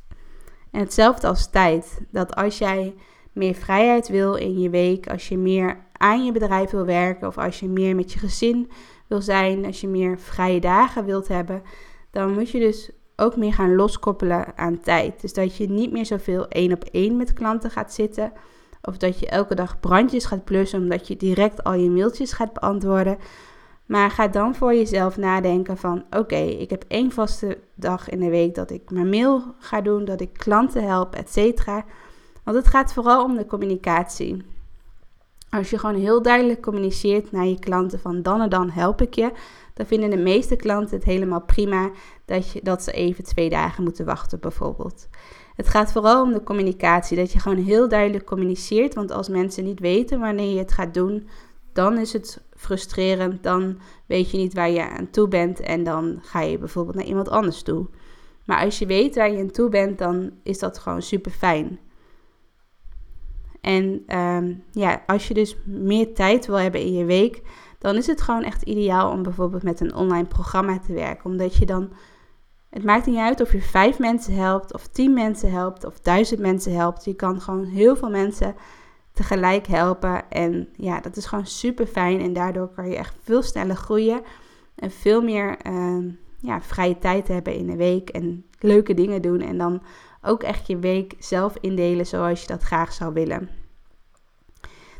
En 0.76 0.82
hetzelfde 0.82 1.26
als 1.26 1.50
tijd. 1.50 2.00
Dat 2.10 2.34
als 2.34 2.58
jij 2.58 2.94
meer 3.32 3.54
vrijheid 3.54 4.08
wil 4.08 4.34
in 4.34 4.60
je 4.60 4.70
week, 4.70 5.08
als 5.10 5.28
je 5.28 5.38
meer 5.38 5.78
aan 5.92 6.24
je 6.24 6.32
bedrijf 6.32 6.70
wil 6.70 6.84
werken 6.84 7.28
of 7.28 7.38
als 7.38 7.60
je 7.60 7.68
meer 7.68 7.94
met 7.94 8.12
je 8.12 8.18
gezin 8.18 8.70
wil 9.06 9.20
zijn, 9.20 9.64
als 9.64 9.80
je 9.80 9.88
meer 9.88 10.18
vrije 10.18 10.60
dagen 10.60 11.04
wilt 11.04 11.28
hebben, 11.28 11.62
dan 12.10 12.32
moet 12.32 12.50
je 12.50 12.58
dus 12.58 12.90
ook 13.16 13.36
meer 13.36 13.52
gaan 13.52 13.74
loskoppelen 13.74 14.56
aan 14.56 14.80
tijd. 14.80 15.20
Dus 15.20 15.32
dat 15.32 15.56
je 15.56 15.68
niet 15.68 15.92
meer 15.92 16.06
zoveel 16.06 16.48
één 16.48 16.72
op 16.72 16.84
één 16.84 17.16
met 17.16 17.32
klanten 17.32 17.70
gaat 17.70 17.92
zitten. 17.92 18.32
Of 18.82 18.96
dat 18.96 19.18
je 19.18 19.28
elke 19.28 19.54
dag 19.54 19.80
brandjes 19.80 20.24
gaat 20.24 20.44
plussen 20.44 20.80
omdat 20.80 21.08
je 21.08 21.16
direct 21.16 21.64
al 21.64 21.74
je 21.74 21.90
mailtjes 21.90 22.32
gaat 22.32 22.52
beantwoorden. 22.52 23.18
Maar 23.86 24.10
ga 24.10 24.28
dan 24.28 24.54
voor 24.54 24.74
jezelf 24.74 25.16
nadenken 25.16 25.76
van 25.76 26.04
oké, 26.10 26.36
ik 26.36 26.70
heb 26.70 26.84
één 26.88 27.12
vaste 27.12 27.58
dag 27.74 28.08
in 28.08 28.20
de 28.20 28.30
week 28.30 28.54
dat 28.54 28.70
ik 28.70 28.90
mijn 28.90 29.08
mail 29.08 29.42
ga 29.58 29.80
doen, 29.80 30.04
dat 30.04 30.20
ik 30.20 30.32
klanten 30.32 30.84
help, 30.84 31.14
et 31.14 31.30
cetera. 31.30 31.84
Want 32.44 32.56
het 32.56 32.66
gaat 32.66 32.92
vooral 32.92 33.24
om 33.24 33.36
de 33.36 33.46
communicatie. 33.46 34.44
Als 35.50 35.70
je 35.70 35.78
gewoon 35.78 36.00
heel 36.00 36.22
duidelijk 36.22 36.62
communiceert 36.62 37.32
naar 37.32 37.46
je 37.46 37.58
klanten 37.58 38.00
van 38.00 38.22
dan 38.22 38.40
en 38.40 38.48
dan 38.48 38.70
help 38.70 39.00
ik 39.02 39.14
je, 39.14 39.32
dan 39.74 39.86
vinden 39.86 40.10
de 40.10 40.16
meeste 40.16 40.56
klanten 40.56 40.96
het 40.96 41.04
helemaal 41.04 41.40
prima 41.40 41.90
dat, 42.24 42.50
je, 42.50 42.60
dat 42.62 42.82
ze 42.82 42.92
even 42.92 43.24
twee 43.24 43.48
dagen 43.50 43.84
moeten 43.84 44.04
wachten 44.04 44.40
bijvoorbeeld. 44.40 45.08
Het 45.54 45.68
gaat 45.68 45.92
vooral 45.92 46.22
om 46.22 46.32
de 46.32 46.42
communicatie, 46.42 47.16
dat 47.16 47.32
je 47.32 47.38
gewoon 47.38 47.64
heel 47.64 47.88
duidelijk 47.88 48.24
communiceert, 48.24 48.94
want 48.94 49.10
als 49.10 49.28
mensen 49.28 49.64
niet 49.64 49.80
weten 49.80 50.20
wanneer 50.20 50.52
je 50.52 50.58
het 50.58 50.72
gaat 50.72 50.94
doen, 50.94 51.28
dan 51.76 51.98
is 51.98 52.12
het 52.12 52.42
frustrerend, 52.56 53.42
dan 53.42 53.78
weet 54.06 54.30
je 54.30 54.36
niet 54.36 54.54
waar 54.54 54.70
je 54.70 54.88
aan 54.88 55.10
toe 55.10 55.28
bent 55.28 55.60
en 55.60 55.84
dan 55.84 56.18
ga 56.22 56.40
je 56.40 56.58
bijvoorbeeld 56.58 56.96
naar 56.96 57.04
iemand 57.04 57.28
anders 57.28 57.62
toe. 57.62 57.86
Maar 58.44 58.64
als 58.64 58.78
je 58.78 58.86
weet 58.86 59.14
waar 59.14 59.30
je 59.30 59.38
aan 59.38 59.50
toe 59.50 59.68
bent, 59.68 59.98
dan 59.98 60.30
is 60.42 60.58
dat 60.58 60.78
gewoon 60.78 61.02
super 61.02 61.30
fijn. 61.30 61.78
En 63.60 64.02
ehm, 64.06 64.54
ja, 64.72 65.02
als 65.06 65.28
je 65.28 65.34
dus 65.34 65.56
meer 65.64 66.14
tijd 66.14 66.46
wil 66.46 66.58
hebben 66.58 66.80
in 66.80 66.92
je 66.92 67.04
week, 67.04 67.42
dan 67.78 67.96
is 67.96 68.06
het 68.06 68.20
gewoon 68.20 68.42
echt 68.42 68.62
ideaal 68.62 69.10
om 69.10 69.22
bijvoorbeeld 69.22 69.62
met 69.62 69.80
een 69.80 69.94
online 69.94 70.26
programma 70.26 70.78
te 70.78 70.92
werken. 70.92 71.30
Omdat 71.30 71.56
je 71.56 71.66
dan, 71.66 71.92
het 72.70 72.84
maakt 72.84 73.06
niet 73.06 73.18
uit 73.18 73.40
of 73.40 73.52
je 73.52 73.62
vijf 73.62 73.98
mensen 73.98 74.34
helpt, 74.34 74.74
of 74.74 74.86
tien 74.86 75.12
mensen 75.12 75.52
helpt, 75.52 75.84
of 75.84 76.00
duizend 76.00 76.40
mensen 76.40 76.74
helpt. 76.74 77.04
Je 77.04 77.14
kan 77.14 77.40
gewoon 77.40 77.64
heel 77.64 77.96
veel 77.96 78.10
mensen 78.10 78.54
tegelijk 79.16 79.66
helpen. 79.66 80.30
En 80.30 80.68
ja, 80.76 81.00
dat 81.00 81.16
is 81.16 81.26
gewoon 81.26 81.46
super 81.46 81.86
fijn. 81.86 82.20
En 82.20 82.32
daardoor 82.32 82.68
kan 82.68 82.88
je 82.88 82.96
echt 82.96 83.14
veel 83.22 83.42
sneller 83.42 83.76
groeien 83.76 84.22
en 84.74 84.90
veel 84.90 85.22
meer 85.22 85.56
ehm, 85.62 86.08
ja, 86.40 86.62
vrije 86.62 86.98
tijd 86.98 87.28
hebben 87.28 87.54
in 87.54 87.66
de 87.66 87.76
week 87.76 88.08
en 88.08 88.44
leuke 88.58 88.94
dingen 88.94 89.22
doen. 89.22 89.40
En 89.40 89.58
dan 89.58 89.82
ook 90.22 90.42
echt 90.42 90.66
je 90.66 90.78
week 90.78 91.14
zelf 91.18 91.56
indelen 91.60 92.06
zoals 92.06 92.40
je 92.40 92.46
dat 92.46 92.62
graag 92.62 92.92
zou 92.92 93.12
willen. 93.12 93.48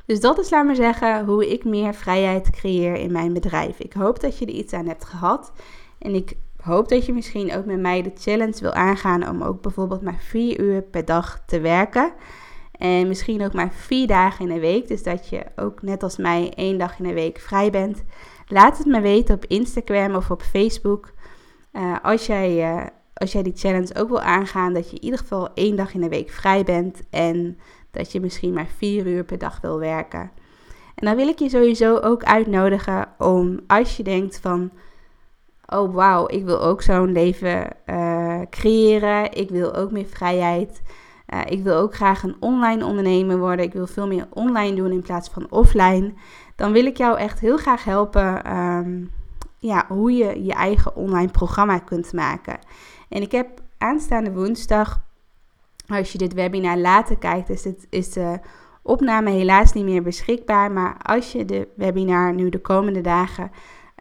Dus 0.07 0.21
dat 0.21 0.39
is, 0.39 0.51
laat 0.51 0.65
maar 0.65 0.75
zeggen, 0.75 1.25
hoe 1.25 1.53
ik 1.53 1.65
meer 1.65 1.95
vrijheid 1.95 2.51
creëer 2.51 2.95
in 2.95 3.13
mijn 3.13 3.33
bedrijf. 3.33 3.79
Ik 3.79 3.93
hoop 3.93 4.21
dat 4.21 4.39
je 4.39 4.47
er 4.47 4.53
iets 4.53 4.73
aan 4.73 4.87
hebt 4.87 5.05
gehad. 5.05 5.53
En 5.99 6.15
ik 6.15 6.37
hoop 6.57 6.89
dat 6.89 7.07
je 7.07 7.13
misschien 7.13 7.57
ook 7.57 7.65
met 7.65 7.81
mij 7.81 8.03
de 8.03 8.13
challenge 8.19 8.61
wil 8.61 8.73
aangaan 8.73 9.29
om 9.29 9.43
ook 9.43 9.63
bijvoorbeeld 9.63 10.03
maar 10.03 10.19
vier 10.21 10.61
uur 10.61 10.83
per 10.83 11.05
dag 11.05 11.43
te 11.47 11.61
werken. 11.61 12.13
En 12.79 13.09
misschien 13.09 13.45
ook 13.45 13.53
maar 13.53 13.73
vier 13.73 14.07
dagen 14.07 14.49
in 14.49 14.55
de 14.55 14.61
week. 14.61 14.89
Dus 14.89 15.03
dat 15.03 15.29
je 15.29 15.45
ook 15.57 15.83
net 15.83 16.03
als 16.03 16.17
mij 16.17 16.53
één 16.55 16.79
dag 16.79 16.99
in 16.99 17.09
de 17.09 17.15
week 17.15 17.39
vrij 17.39 17.71
bent. 17.71 18.05
Laat 18.49 18.79
het 18.79 18.87
me 18.87 19.01
weten 19.01 19.35
op 19.35 19.45
Instagram 19.45 20.15
of 20.15 20.31
op 20.31 20.43
Facebook. 20.43 21.13
Uh, 21.73 21.97
als, 22.03 22.27
jij, 22.27 22.75
uh, 22.75 22.87
als 23.15 23.33
jij 23.33 23.43
die 23.43 23.57
challenge 23.57 23.95
ook 23.95 24.09
wil 24.09 24.21
aangaan, 24.21 24.75
dat 24.75 24.91
je 24.91 24.97
in 24.97 25.05
ieder 25.05 25.19
geval 25.19 25.49
één 25.55 25.77
dag 25.77 25.95
in 25.95 26.01
de 26.01 26.09
week 26.09 26.31
vrij 26.31 26.65
bent. 26.65 27.03
En 27.11 27.59
dat 27.91 28.13
je 28.13 28.21
misschien 28.21 28.53
maar 28.53 28.69
vier 28.77 29.07
uur 29.07 29.25
per 29.25 29.39
dag 29.39 29.61
wil 29.61 29.79
werken. 29.79 30.31
En 30.95 31.07
dan 31.07 31.17
wil 31.17 31.29
ik 31.29 31.39
je 31.39 31.49
sowieso 31.49 31.99
ook 31.99 32.25
uitnodigen 32.25 33.09
om 33.19 33.61
als 33.67 33.97
je 33.97 34.03
denkt 34.03 34.41
van, 34.41 34.71
oh 35.67 35.95
wauw, 35.95 36.29
ik 36.29 36.45
wil 36.45 36.63
ook 36.63 36.83
zo'n 36.83 37.13
leven 37.13 37.69
uh, 37.87 38.41
creëren, 38.51 39.33
ik 39.33 39.51
wil 39.51 39.75
ook 39.75 39.91
meer 39.91 40.07
vrijheid, 40.07 40.83
uh, 41.35 41.41
ik 41.45 41.63
wil 41.63 41.77
ook 41.77 41.95
graag 41.95 42.23
een 42.23 42.37
online 42.41 42.85
ondernemer 42.85 43.39
worden, 43.39 43.65
ik 43.65 43.73
wil 43.73 43.87
veel 43.87 44.07
meer 44.07 44.27
online 44.31 44.77
doen 44.77 44.93
in 44.93 45.03
plaats 45.03 45.29
van 45.29 45.51
offline, 45.51 46.13
dan 46.57 46.73
wil 46.73 46.85
ik 46.85 46.97
jou 46.97 47.19
echt 47.19 47.41
heel 47.41 47.57
graag 47.57 47.85
helpen 47.85 48.57
um, 48.57 49.11
ja, 49.59 49.85
hoe 49.89 50.13
je 50.13 50.45
je 50.45 50.53
eigen 50.53 50.97
online 50.97 51.31
programma 51.31 51.79
kunt 51.79 52.13
maken. 52.13 52.59
En 53.09 53.23
ik 53.23 53.33
heb 53.33 53.49
aanstaande 53.79 54.33
woensdag 54.33 55.05
als 55.89 56.13
je 56.13 56.19
dit 56.19 56.35
webinar 56.35 56.79
later 56.79 57.19
kijkt, 57.19 57.51
is, 57.51 57.65
het, 57.65 57.87
is 57.91 58.13
de 58.13 58.39
opname 58.83 59.31
helaas 59.31 59.73
niet 59.73 59.85
meer 59.85 60.03
beschikbaar. 60.03 60.73
Maar 60.73 60.97
als 61.03 61.33
je 61.33 61.45
de 61.45 61.69
webinar 61.77 62.35
nu 62.35 62.49
de 62.49 62.61
komende 62.61 63.01
dagen 63.01 63.51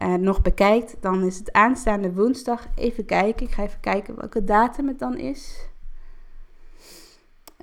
uh, 0.03 0.13
nog 0.13 0.41
bekijkt, 0.41 0.95
dan 0.99 1.23
is 1.23 1.37
het 1.37 1.51
aanstaande 1.51 2.13
woensdag. 2.13 2.67
Even 2.75 3.05
kijken, 3.05 3.45
ik 3.45 3.51
ga 3.51 3.63
even 3.63 3.79
kijken 3.79 4.15
welke 4.15 4.43
datum 4.43 4.87
het 4.87 4.99
dan 4.99 5.17
is. 5.17 5.69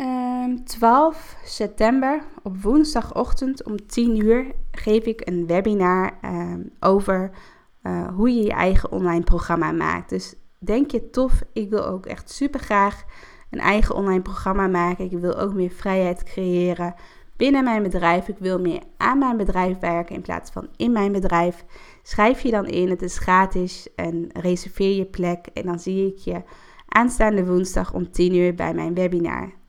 Um, 0.03 0.09
ehm, 0.09 0.65
12 0.65 1.37
september 1.45 2.23
op 2.43 2.63
woensdagochtend 2.63 3.65
om 3.65 3.87
10 3.87 4.25
uur 4.25 4.47
geef 4.71 5.05
ik 5.05 5.29
een 5.29 5.47
webinar 5.47 6.19
um, 6.25 6.71
over 6.81 7.31
uh, 7.83 8.09
hoe 8.15 8.35
je 8.35 8.43
je 8.43 8.53
eigen 8.53 8.93
online 8.93 9.25
programma 9.25 9.73
maakt. 9.73 10.09
Dus 10.09 10.35
denk 10.59 10.91
je 10.91 11.11
tof, 11.11 11.43
ik 11.53 11.71
wil 11.71 11.87
ook 11.87 12.07
echt 12.07 12.31
super 12.31 12.61
graag 12.61 13.05
een 13.51 13.61
eigen 13.61 13.95
online 13.95 14.23
programma 14.23 14.67
maken. 14.67 15.05
Ik 15.05 15.19
wil 15.19 15.39
ook 15.39 15.55
meer 15.55 15.71
vrijheid 15.71 16.23
creëren 16.23 16.95
binnen 17.37 17.65
mijn 17.65 17.83
bedrijf. 17.83 18.29
Ik 18.29 18.39
wil 18.39 18.61
meer 18.61 18.83
aan 18.97 19.19
mijn 19.19 19.37
bedrijf 19.37 19.79
werken 19.79 20.15
in 20.15 20.23
plaats 20.23 20.51
van 20.51 20.69
in 20.77 20.93
mijn 20.93 21.13
bedrijf. 21.13 21.65
Schrijf 22.03 22.43
je 22.43 22.51
dan 22.51 22.67
in, 22.67 22.91
het 22.91 23.03
is 23.03 23.19
gratis 23.19 23.95
en 23.95 24.29
reserveer 24.33 24.97
je 24.97 25.05
plek. 25.05 25.47
En 25.47 25.67
dan 25.67 25.79
zie 25.79 26.07
ik 26.07 26.19
je 26.19 26.43
aanstaande 26.89 27.47
woensdag 27.47 27.95
om 27.95 28.11
10 28.11 28.35
uur 28.35 28.55
bij 28.55 28.75
mijn 28.75 28.95
webinar. 28.95 29.62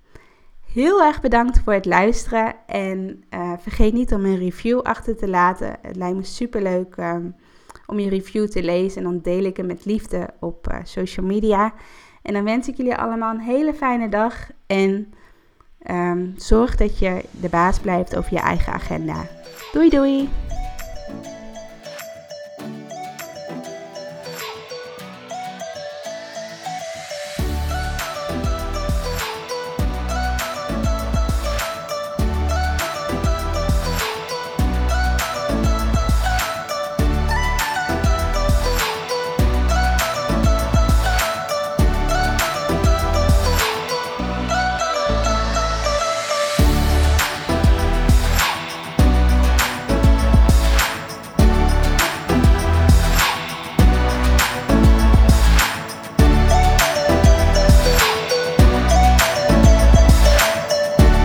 Heel 0.74 1.04
erg 1.04 1.22
bedankt 1.22 1.62
voor 1.64 1.74
het 1.74 1.86
luisteren 1.86 2.56
en 2.66 3.24
uh, 3.30 3.54
vergeet 3.60 3.94
niet 3.94 4.14
om 4.14 4.26
een 4.26 4.38
review 4.38 4.80
achter 4.80 5.18
te 5.18 5.28
laten. 5.28 5.76
Het 5.82 5.96
lijkt 5.96 6.16
me 6.16 6.24
super 6.24 6.62
leuk 6.62 6.98
um, 6.98 7.36
om 7.86 8.00
je 8.00 8.10
review 8.10 8.48
te 8.48 8.64
lezen 8.64 8.98
en 8.98 9.04
dan 9.04 9.20
deel 9.22 9.44
ik 9.44 9.58
hem 9.58 9.66
met 9.66 9.86
liefde 9.86 10.30
op 10.40 10.68
uh, 10.72 10.78
social 10.84 11.26
media. 11.26 11.74
En 12.22 12.34
dan 12.34 12.44
wens 12.44 12.68
ik 12.68 12.78
jullie 12.78 12.96
allemaal 12.96 13.34
een 13.34 13.40
hele 13.40 13.74
fijne 13.74 14.10
dag. 14.10 14.50
En 14.68 15.14
um, 15.92 16.34
zorg 16.38 16.76
dat 16.76 17.00
je 17.00 17.24
de 17.32 17.50
baas 17.50 17.80
blijft 17.80 18.16
over 18.16 18.34
je 18.34 18.40
eigen 18.40 18.74
agenda. 18.74 19.28
Doei 19.72 19.90
doei! 19.90 20.30